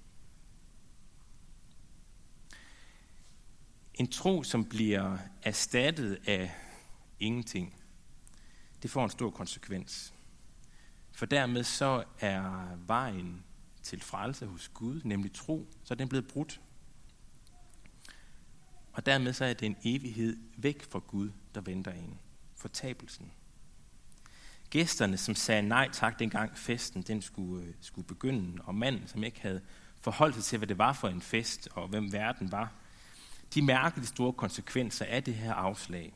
En 3.93 4.07
tro, 4.07 4.43
som 4.43 4.65
bliver 4.65 5.17
erstattet 5.43 6.19
af 6.27 6.51
ingenting, 7.19 7.84
det 8.85 8.91
får 8.91 9.03
en 9.03 9.09
stor 9.09 9.29
konsekvens. 9.29 10.13
For 11.11 11.25
dermed 11.25 11.63
så 11.63 12.03
er 12.19 12.75
vejen 12.87 13.43
til 13.83 14.01
frelse 14.01 14.45
hos 14.45 14.67
Gud, 14.73 15.01
nemlig 15.03 15.33
tro, 15.33 15.67
så 15.83 15.93
er 15.93 15.95
den 15.95 16.09
blevet 16.09 16.27
brudt. 16.27 16.61
Og 18.93 19.05
dermed 19.05 19.33
så 19.33 19.45
er 19.45 19.53
det 19.53 19.65
en 19.65 19.77
evighed 19.83 20.37
væk 20.57 20.83
fra 20.91 20.99
Gud, 20.99 21.29
der 21.55 21.61
venter 21.61 21.91
en. 21.91 22.19
Fortabelsen. 22.55 23.31
Gæsterne, 24.69 25.17
som 25.17 25.35
sagde 25.35 25.61
nej 25.61 25.89
tak 25.91 26.19
dengang 26.19 26.57
festen 26.57 27.01
den 27.01 27.21
skulle, 27.21 27.65
øh, 27.65 27.73
skulle 27.81 28.07
begynde, 28.07 28.61
og 28.63 28.75
manden, 28.75 29.07
som 29.07 29.23
ikke 29.23 29.41
havde 29.41 29.61
forholdt 30.01 30.35
sig 30.35 30.43
til, 30.43 30.57
hvad 30.57 30.67
det 30.67 30.77
var 30.77 30.93
for 30.93 31.07
en 31.07 31.21
fest, 31.21 31.67
og 31.71 31.87
hvem 31.87 32.13
verden 32.13 32.51
var, 32.51 32.71
de 33.53 33.61
mærkede 33.61 34.01
de 34.01 34.07
store 34.07 34.33
konsekvenser 34.33 35.05
af 35.05 35.23
det 35.23 35.35
her 35.35 35.53
afslag 35.53 36.13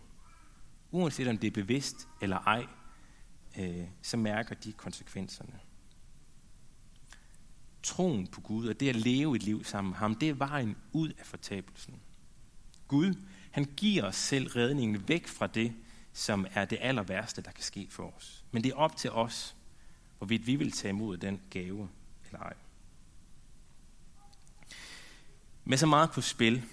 uanset 0.91 1.27
om 1.27 1.37
det 1.37 1.47
er 1.47 1.51
bevidst 1.51 2.07
eller 2.21 2.37
ej, 2.37 2.67
øh, 3.59 3.87
så 4.01 4.17
mærker 4.17 4.55
de 4.55 4.71
konsekvenserne. 4.71 5.59
Troen 7.83 8.27
på 8.27 8.41
Gud 8.41 8.67
og 8.67 8.79
det 8.79 8.89
at 8.89 8.95
leve 8.95 9.35
et 9.35 9.43
liv 9.43 9.63
sammen 9.63 9.89
med 9.89 9.97
ham, 9.97 10.15
det 10.15 10.29
er 10.29 10.33
vejen 10.33 10.75
ud 10.91 11.09
af 11.09 11.25
fortabelsen. 11.25 11.99
Gud, 12.87 13.13
han 13.51 13.65
giver 13.77 14.03
os 14.03 14.15
selv 14.15 14.47
redningen 14.47 15.07
væk 15.07 15.27
fra 15.27 15.47
det, 15.47 15.73
som 16.13 16.47
er 16.53 16.65
det 16.65 16.77
aller 16.81 17.03
værste, 17.03 17.41
der 17.41 17.51
kan 17.51 17.63
ske 17.63 17.87
for 17.89 18.13
os. 18.17 18.45
Men 18.51 18.63
det 18.63 18.71
er 18.71 18.75
op 18.75 18.95
til 18.95 19.11
os, 19.11 19.55
hvorvidt 20.17 20.47
vi 20.47 20.55
vil 20.55 20.71
tage 20.71 20.89
imod 20.89 21.17
den 21.17 21.41
gave 21.49 21.89
eller 22.25 22.39
ej. 22.39 22.53
Med 25.65 25.77
så 25.77 25.85
meget 25.85 26.11
på 26.11 26.21
spil, 26.21 26.63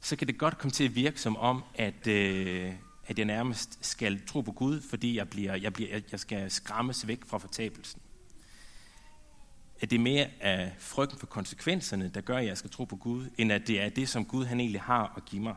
så 0.00 0.16
kan 0.16 0.26
det 0.26 0.38
godt 0.38 0.58
komme 0.58 0.72
til 0.72 0.84
at 0.84 0.94
virke 0.94 1.20
som 1.20 1.36
om, 1.36 1.64
at, 1.74 2.06
øh, 2.06 2.74
at 3.06 3.18
jeg 3.18 3.26
nærmest 3.26 3.78
skal 3.84 4.26
tro 4.26 4.40
på 4.40 4.52
Gud, 4.52 4.80
fordi 4.80 5.16
jeg, 5.16 5.28
bliver, 5.28 5.54
jeg, 5.54 5.72
bliver, 5.72 6.00
jeg 6.10 6.20
skal 6.20 6.50
skræmmes 6.50 7.06
væk 7.06 7.24
fra 7.26 7.38
fortabelsen. 7.38 8.00
At 9.80 9.90
det 9.90 9.96
er 9.96 10.00
mere 10.00 10.26
af 10.40 10.74
frygten 10.78 11.18
for 11.18 11.26
konsekvenserne, 11.26 12.08
der 12.08 12.20
gør, 12.20 12.36
at 12.36 12.46
jeg 12.46 12.58
skal 12.58 12.70
tro 12.70 12.84
på 12.84 12.96
Gud, 12.96 13.30
end 13.38 13.52
at 13.52 13.66
det 13.66 13.82
er 13.82 13.88
det, 13.88 14.08
som 14.08 14.24
Gud 14.24 14.44
han 14.44 14.60
egentlig 14.60 14.80
har 14.80 15.14
at 15.16 15.24
give 15.24 15.42
mig. 15.42 15.54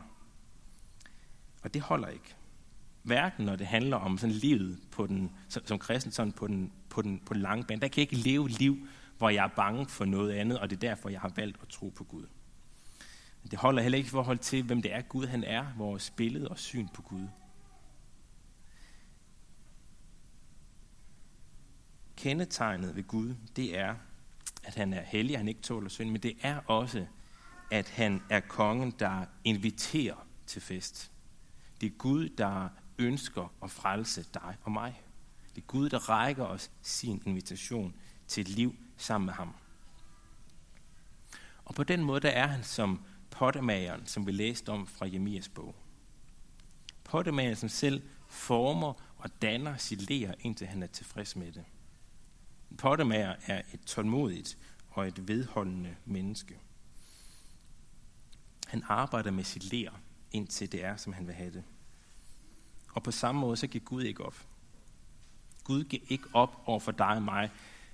Og 1.62 1.74
det 1.74 1.82
holder 1.82 2.08
ikke. 2.08 2.34
Hverken 3.02 3.44
når 3.44 3.56
det 3.56 3.66
handler 3.66 3.96
om 3.96 4.18
sådan 4.18 4.36
livet 4.36 4.78
på 4.90 5.06
den, 5.06 5.30
som, 5.48 5.66
som 5.66 5.78
kristen 5.78 6.12
sådan 6.12 6.32
på 6.32 6.46
den, 6.46 6.72
på, 6.88 7.02
den, 7.02 7.18
på 7.26 7.34
den 7.34 7.42
lange 7.42 7.64
bane. 7.64 7.80
Der 7.80 7.88
kan 7.88 8.00
jeg 8.00 8.12
ikke 8.12 8.28
leve 8.28 8.46
et 8.46 8.58
liv, 8.58 8.88
hvor 9.18 9.28
jeg 9.28 9.44
er 9.44 9.54
bange 9.56 9.86
for 9.88 10.04
noget 10.04 10.32
andet, 10.32 10.58
og 10.58 10.70
det 10.70 10.76
er 10.76 10.80
derfor, 10.80 11.08
jeg 11.08 11.20
har 11.20 11.32
valgt 11.36 11.58
at 11.62 11.68
tro 11.68 11.88
på 11.88 12.04
Gud. 12.04 12.26
Det 13.50 13.58
holder 13.58 13.82
heller 13.82 13.96
ikke 13.98 14.06
i 14.06 14.10
forhold 14.10 14.38
til, 14.38 14.62
hvem 14.62 14.82
det 14.82 14.94
er 14.94 15.00
Gud 15.00 15.26
han 15.26 15.44
er, 15.44 15.66
vores 15.76 16.10
billede 16.10 16.48
og 16.48 16.58
syn 16.58 16.88
på 16.94 17.02
Gud. 17.02 17.26
Kendetegnet 22.20 22.96
ved 22.96 23.02
Gud, 23.02 23.34
det 23.56 23.78
er, 23.78 23.94
at 24.64 24.74
han 24.74 24.92
er 24.92 25.02
hellig, 25.02 25.38
han 25.38 25.48
ikke 25.48 25.60
tåler 25.60 25.88
synd, 25.88 26.10
men 26.10 26.22
det 26.22 26.36
er 26.42 26.60
også, 26.66 27.06
at 27.70 27.88
han 27.88 28.22
er 28.30 28.40
kongen, 28.40 28.90
der 28.98 29.24
inviterer 29.44 30.26
til 30.46 30.62
fest. 30.62 31.10
Det 31.80 31.86
er 31.86 31.96
Gud, 31.98 32.28
der 32.28 32.68
ønsker 32.98 33.52
at 33.62 33.70
frelse 33.70 34.26
dig 34.34 34.56
og 34.62 34.72
mig. 34.72 35.02
Det 35.54 35.62
er 35.62 35.66
Gud, 35.66 35.88
der 35.88 36.08
rækker 36.08 36.44
os 36.44 36.70
sin 36.82 37.22
invitation 37.26 37.94
til 38.26 38.40
et 38.40 38.48
liv 38.48 38.76
sammen 38.96 39.26
med 39.26 39.34
ham. 39.34 39.54
Og 41.64 41.74
på 41.74 41.84
den 41.84 42.04
måde, 42.04 42.20
der 42.20 42.30
er 42.30 42.46
han 42.46 42.64
som 42.64 43.04
pottemageren, 43.30 44.06
som 44.06 44.26
vi 44.26 44.32
læste 44.32 44.68
om 44.68 44.86
fra 44.86 45.06
Jemias 45.06 45.48
bog. 45.48 45.74
Pottemageren, 47.04 47.56
som 47.56 47.68
selv 47.68 48.02
former 48.28 48.92
og 49.16 49.42
danner 49.42 49.76
sit 49.76 50.10
ler, 50.10 50.34
indtil 50.40 50.66
han 50.66 50.82
er 50.82 50.86
tilfreds 50.86 51.36
med 51.36 51.52
det. 51.52 51.64
Pottemager 52.78 53.34
er 53.46 53.62
et 53.74 53.80
tålmodigt 53.80 54.58
og 54.90 55.08
et 55.08 55.28
vedholdende 55.28 55.96
menneske. 56.04 56.58
Han 58.66 58.82
arbejder 58.88 59.30
med 59.30 59.44
sit 59.44 59.72
ler, 59.72 59.90
indtil 60.32 60.72
det 60.72 60.84
er, 60.84 60.96
som 60.96 61.12
han 61.12 61.26
vil 61.26 61.34
have 61.34 61.52
det. 61.52 61.64
Og 62.92 63.02
på 63.02 63.10
samme 63.10 63.40
måde, 63.40 63.56
så 63.56 63.66
giver 63.66 63.84
Gud 63.84 64.02
ikke 64.02 64.24
op. 64.24 64.46
Gud 65.64 65.84
giver 65.84 66.02
ikke 66.08 66.28
op 66.32 66.62
over 66.66 66.80
for 66.80 66.92
dig 66.92 67.06
og 67.16 67.22
mig, 67.22 67.50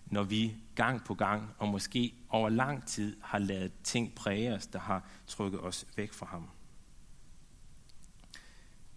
når 0.07 0.23
vi 0.23 0.57
gang 0.75 1.05
på 1.05 1.15
gang, 1.15 1.51
og 1.59 1.69
måske 1.69 2.15
over 2.29 2.49
lang 2.49 2.87
tid, 2.87 3.17
har 3.23 3.39
lavet 3.39 3.73
ting 3.83 4.15
præge 4.15 4.55
os, 4.55 4.67
der 4.67 4.79
har 4.79 5.09
trykket 5.27 5.61
os 5.61 5.87
væk 5.97 6.13
fra 6.13 6.27
ham. 6.27 6.51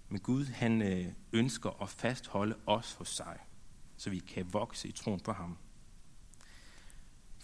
Men 0.09 0.19
Gud, 0.19 0.45
han 0.45 0.81
øh, 0.81 1.05
ønsker 1.31 1.81
at 1.81 1.89
fastholde 1.89 2.55
os 2.65 2.93
hos 2.93 3.09
sig, 3.09 3.39
så 3.97 4.09
vi 4.09 4.19
kan 4.19 4.53
vokse 4.53 4.87
i 4.87 4.91
troen 4.91 5.19
på 5.19 5.31
ham. 5.31 5.57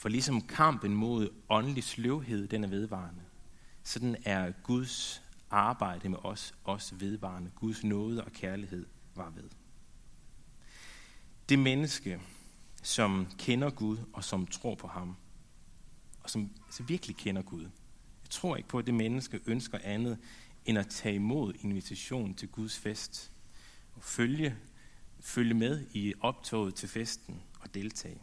For 0.05 0.09
ligesom 0.09 0.41
kampen 0.41 0.95
mod 0.95 1.29
åndelig 1.49 1.83
sløvhed, 1.83 2.47
den 2.47 2.63
er 2.63 2.67
vedvarende, 2.67 3.21
sådan 3.83 4.15
er 4.25 4.51
Guds 4.63 5.23
arbejde 5.49 6.09
med 6.09 6.17
os 6.23 6.55
også 6.63 6.95
vedvarende. 6.95 7.51
Guds 7.55 7.83
nåde 7.83 8.23
og 8.23 8.31
kærlighed 8.31 8.85
var 9.15 9.29
ved. 9.29 9.49
Det 11.49 11.59
menneske, 11.59 12.21
som 12.83 13.27
kender 13.37 13.69
Gud 13.69 13.97
og 14.13 14.23
som 14.23 14.47
tror 14.47 14.75
på 14.75 14.87
ham, 14.87 15.15
og 16.23 16.29
som 16.29 16.49
altså 16.65 16.83
virkelig 16.83 17.15
kender 17.15 17.41
Gud. 17.41 17.63
Jeg 18.23 18.29
tror 18.29 18.55
ikke 18.55 18.69
på, 18.69 18.79
at 18.79 18.85
det 18.85 18.93
menneske 18.93 19.39
ønsker 19.45 19.77
andet 19.83 20.17
end 20.65 20.77
at 20.77 20.87
tage 20.87 21.15
imod 21.15 21.53
invitationen 21.59 22.35
til 22.35 22.49
Guds 22.49 22.77
fest 22.77 23.31
og 23.95 24.03
følge, 24.03 24.55
følge 25.19 25.53
med 25.53 25.85
i 25.93 26.13
optoget 26.21 26.75
til 26.75 26.89
festen 26.89 27.41
og 27.61 27.73
deltage. 27.73 28.21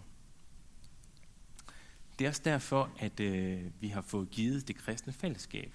Det 2.23 2.27
er 2.27 2.31
også 2.31 2.43
derfor, 2.45 2.91
at 2.99 3.21
øh, 3.21 3.63
vi 3.81 3.89
har 3.89 4.01
fået 4.01 4.31
givet 4.31 4.69
det 4.69 4.77
kristne 4.77 5.13
fællesskab. 5.13 5.75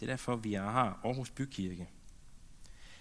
Det 0.00 0.02
er 0.02 0.12
derfor, 0.12 0.36
vi 0.36 0.52
har 0.52 1.00
Aarhus 1.04 1.30
Bykirke. 1.30 1.88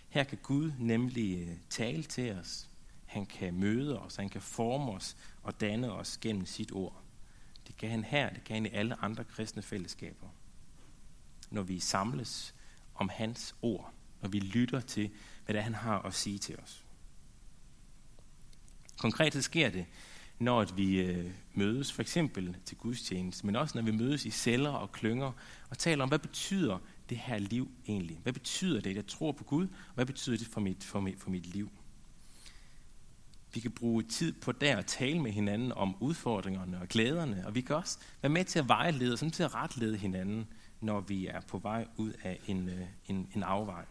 Her 0.10 0.24
kan 0.24 0.38
Gud 0.44 0.72
nemlig 0.80 1.48
øh, 1.48 1.56
tale 1.70 2.04
til 2.04 2.32
os. 2.32 2.70
Han 3.06 3.26
kan 3.26 3.54
møde 3.54 4.00
os, 4.00 4.16
han 4.16 4.30
kan 4.30 4.42
forme 4.42 4.92
os 4.92 5.18
og 5.44 5.62
danne 5.62 5.92
os 5.92 6.18
gennem 6.18 6.46
sit 6.46 6.72
ord. 6.72 7.02
Det 7.68 7.78
kan 7.78 7.90
han 7.90 8.04
her, 8.04 8.30
det 8.34 8.44
kan 8.44 8.56
han 8.56 8.66
i 8.66 8.70
alle 8.70 9.04
andre 9.04 9.24
kristne 9.24 9.62
fællesskaber. 9.62 10.28
Når 11.50 11.62
vi 11.62 11.80
samles 11.80 12.56
om 12.96 13.10
hans 13.10 13.56
ord, 13.62 13.94
når 14.22 14.30
vi 14.30 14.40
lytter 14.40 14.80
til, 14.80 15.12
hvad 15.46 15.54
det 15.54 15.60
er, 15.60 15.64
han 15.64 15.76
har 15.76 16.02
at 16.02 16.14
sige 16.14 16.38
til 16.38 16.60
os. 16.60 16.86
Konkret 18.98 19.34
så 19.34 19.42
sker 19.42 19.70
det, 19.70 19.86
når 20.40 20.66
vi 20.76 21.02
øh, 21.02 21.32
mødes 21.54 21.92
for 21.92 22.02
eksempel 22.02 22.58
til 22.66 22.78
gudstjeneste, 22.78 23.46
men 23.46 23.56
også 23.56 23.78
når 23.78 23.86
vi 23.86 23.92
mødes 23.92 24.26
i 24.26 24.30
celler 24.30 24.70
og 24.70 24.92
klynger 24.92 25.32
og 25.70 25.78
taler 25.78 26.04
om, 26.04 26.10
hvad 26.10 26.20
betyder 26.20 26.78
det 27.10 27.18
her 27.18 27.38
liv 27.38 27.72
egentlig? 27.88 28.20
Hvad 28.24 28.34
betyder 28.34 28.82
det, 28.82 28.90
at 28.90 28.96
jeg 28.96 29.08
tror 29.08 29.32
på 29.32 29.44
Gud? 29.44 29.64
Og 29.64 29.96
hvad 29.96 30.06
betyder 30.06 30.38
det 30.38 30.48
for 30.48 30.62
mit, 30.62 30.84
for 30.84 31.00
mit, 31.00 31.20
for 31.20 31.30
mit 31.30 31.46
liv? 31.46 31.70
Vi 33.54 33.60
kan 33.60 33.72
bruge 33.72 34.04
tid 34.04 34.34
på 34.34 34.52
der 34.52 34.78
at 34.78 34.86
tale 34.86 35.20
med 35.20 35.32
hinanden 35.32 35.72
om 35.72 35.96
udfordringerne 36.00 36.82
og 36.82 36.88
glæderne, 36.88 37.44
og 37.46 37.56
vi 37.56 37.62
kan 37.62 37.76
også 37.76 38.00
være 38.22 38.30
med 38.30 38.46
til 38.46 38.60
at 38.60 38.68
vejlede 38.68 39.14
og 39.14 39.34
til 39.34 39.44
at 39.44 39.56
retlede 39.56 39.98
hinanden, 39.98 40.48
når 40.82 41.00
vi 41.00 41.28
er 41.28 41.42
på 41.42 41.58
vej 41.58 41.88
ud 41.98 42.14
af 42.24 42.40
en, 42.48 42.70
øh, 42.70 42.88
en, 43.08 43.28
en 43.36 43.44
afvej. 43.44 43.86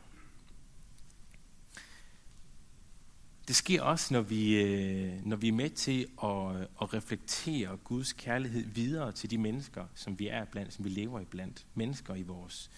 Det 3.49 3.57
sker 3.57 3.83
også, 3.83 4.15
når 4.15 4.21
vi, 4.21 4.63
øh, 4.63 5.27
når 5.27 5.37
vi 5.37 5.49
er 5.49 5.53
med 5.53 5.71
til 5.71 6.07
at, 6.23 6.57
øh, 6.57 6.67
at 6.83 6.95
reflektere 6.95 7.77
Guds 7.77 8.13
kærlighed 8.13 8.67
videre 8.67 9.13
til 9.13 9.31
de 9.31 9.39
mennesker, 9.39 9.87
som 9.95 10.19
vi 10.19 10.29
er 10.29 10.45
blandt, 10.45 10.75
som 10.75 10.85
vi 10.85 10.91
lever 10.91 11.21
i 11.21 11.25
blandt. 11.25 11.67
Mennesker 11.75 12.15
i 12.15 12.23
vores, 12.23 12.71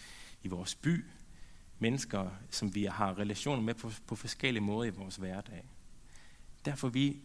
i 0.42 0.48
vores 0.48 0.74
by, 0.74 1.04
mennesker, 1.78 2.30
som 2.50 2.74
vi 2.74 2.85
har 2.85 3.18
relationer 3.18 3.62
med 3.62 3.74
på, 3.74 3.92
på 4.06 4.16
forskellige 4.16 4.62
måder 4.62 4.92
i 4.92 4.94
vores 4.96 5.16
hverdag. 5.16 5.64
Derfor 6.64 6.88
vi, 6.88 7.16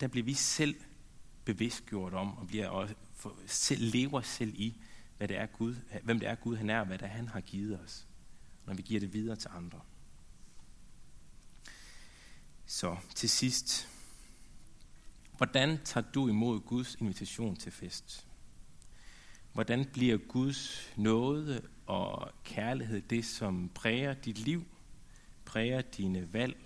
der 0.00 0.08
bliver 0.08 0.24
vi 0.24 0.34
selv 0.34 0.74
bevidstgjort 1.44 2.14
om, 2.14 2.38
og 2.38 2.46
bliver 2.46 2.68
også, 2.68 2.94
for, 3.14 3.36
selv, 3.46 3.92
lever 3.92 4.20
selv 4.20 4.54
i, 4.54 4.80
hvad 5.16 5.28
det 5.28 5.36
er 5.38 5.46
Gud, 5.46 5.74
hvem 6.02 6.20
det 6.20 6.28
er 6.28 6.34
Gud 6.34 6.56
han 6.56 6.70
er, 6.70 6.80
og 6.80 6.86
hvad 6.86 6.98
det 6.98 7.04
er, 7.04 7.10
han 7.10 7.28
har 7.28 7.40
givet 7.40 7.80
os, 7.80 8.06
når 8.66 8.74
vi 8.74 8.82
giver 8.82 9.00
det 9.00 9.12
videre 9.12 9.36
til 9.36 9.50
andre. 9.56 9.80
Så 12.66 12.96
til 13.14 13.28
sidst, 13.28 13.88
hvordan 15.36 15.78
tager 15.84 16.10
du 16.10 16.28
imod 16.28 16.60
Guds 16.60 16.94
invitation 16.94 17.56
til 17.56 17.72
fest? 17.72 18.26
Hvordan 19.52 19.84
bliver 19.84 20.16
Guds 20.16 20.92
nåde 20.96 21.62
og 21.86 22.30
kærlighed 22.44 23.00
det, 23.02 23.24
som 23.24 23.70
præger 23.74 24.14
dit 24.14 24.38
liv, 24.38 24.64
præger 25.44 25.82
dine 25.82 26.32
valg, 26.32 26.56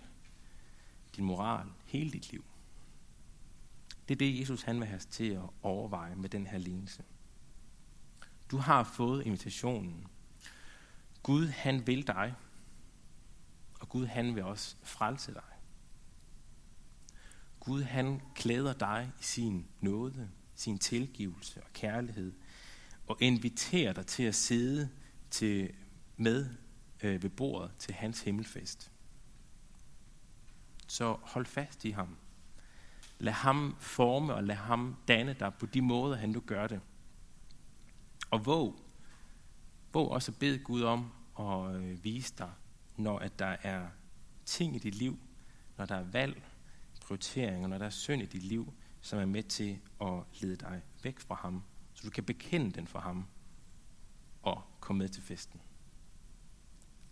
din 1.17 1.25
moral, 1.25 1.67
hele 1.87 2.11
dit 2.11 2.33
liv? 2.33 2.45
Det 4.09 4.15
er 4.15 4.19
det, 4.19 4.41
Jesus 4.41 4.63
han 4.63 4.81
vil 4.81 4.89
have 4.89 5.01
til 5.01 5.31
at 5.31 5.43
overveje 5.63 6.17
med 6.17 6.29
den 6.29 6.47
her 6.47 6.59
lignelse. 6.59 7.05
Du 8.51 8.57
har 8.57 8.85
fået 8.85 9.27
invitationen. 9.27 10.07
Gud 11.23 11.47
han 11.47 11.87
vil 11.87 12.07
dig, 12.07 12.35
og 13.81 13.89
Gud 13.89 14.07
han 14.07 14.35
vil 14.35 14.45
også 14.45 14.77
frelse 14.83 15.35
dig. 15.35 15.50
Gud 17.61 17.83
han 17.83 18.20
klæder 18.35 18.73
dig 18.73 19.12
i 19.20 19.23
sin 19.23 19.66
nåde, 19.81 20.31
sin 20.55 20.79
tilgivelse 20.79 21.62
og 21.62 21.73
kærlighed, 21.73 22.33
og 23.07 23.16
inviterer 23.20 23.92
dig 23.92 24.07
til 24.07 24.23
at 24.23 24.35
sidde 24.35 24.88
til, 25.31 25.73
med 26.16 26.49
øh, 27.03 27.23
ved 27.23 27.31
bordet 27.31 27.70
til 27.79 27.94
hans 27.94 28.23
himmelfest. 28.23 28.90
Så 30.87 31.16
hold 31.23 31.46
fast 31.46 31.85
i 31.85 31.90
ham. 31.90 32.16
Lad 33.18 33.33
ham 33.33 33.77
forme 33.79 34.35
og 34.35 34.44
lad 34.44 34.57
ham 34.57 34.96
danne 35.09 35.37
dig 35.40 35.55
på 35.55 35.66
de 35.66 35.83
måder, 35.83 36.16
han 36.16 36.29
nu 36.29 36.40
gør 36.40 36.66
det. 36.66 36.81
Og 38.31 38.46
våg, 38.46 38.85
våg 39.92 40.11
også 40.11 40.33
at 40.33 40.38
bede 40.38 40.59
Gud 40.59 40.83
om 40.83 41.12
at 41.38 41.75
øh, 41.75 42.05
vise 42.05 42.35
dig, 42.38 42.51
når 42.96 43.18
at 43.18 43.38
der 43.38 43.57
er 43.62 43.88
ting 44.44 44.77
i 44.77 44.79
dit 44.79 44.94
liv, 44.94 45.18
når 45.77 45.87
der 45.87 45.94
er 45.94 46.05
valg, 46.05 46.42
prioriteringer, 47.11 47.68
når 47.68 47.79
der 47.79 47.87
er 47.87 47.90
synd 47.90 48.23
i 48.23 48.27
dit 48.27 48.42
liv, 48.42 48.75
som 49.01 49.18
er 49.18 49.25
med 49.25 49.42
til 49.42 49.81
at 50.01 50.23
lede 50.40 50.57
dig 50.57 50.83
væk 51.03 51.20
fra 51.20 51.35
ham, 51.35 51.62
så 51.94 52.03
du 52.07 52.11
kan 52.11 52.25
bekende 52.25 52.73
den 52.73 52.87
for 52.87 52.99
ham 52.99 53.27
og 54.42 54.62
komme 54.81 54.99
med 54.99 55.09
til 55.09 55.23
festen. 55.23 55.61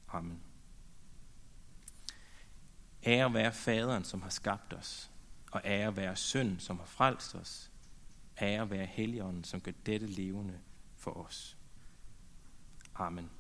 Amen. 0.09 0.43
Ære 3.07 3.35
være 3.35 3.53
faderen, 3.53 4.05
som 4.05 4.23
har 4.23 4.31
skabt 4.31 4.73
os, 4.73 5.11
og 5.53 5.61
ære 5.65 5.97
være 5.97 6.17
søn, 6.17 6.61
som 6.61 6.79
har 6.79 6.87
frelst 6.87 7.35
os. 7.35 7.71
Ære 8.41 8.71
være 8.71 8.87
helligånden, 8.87 9.45
som 9.45 9.61
gør 9.61 9.73
dette 9.87 10.07
levende 10.07 10.61
for 10.97 11.11
os. 11.11 11.57
Amen. 12.95 13.31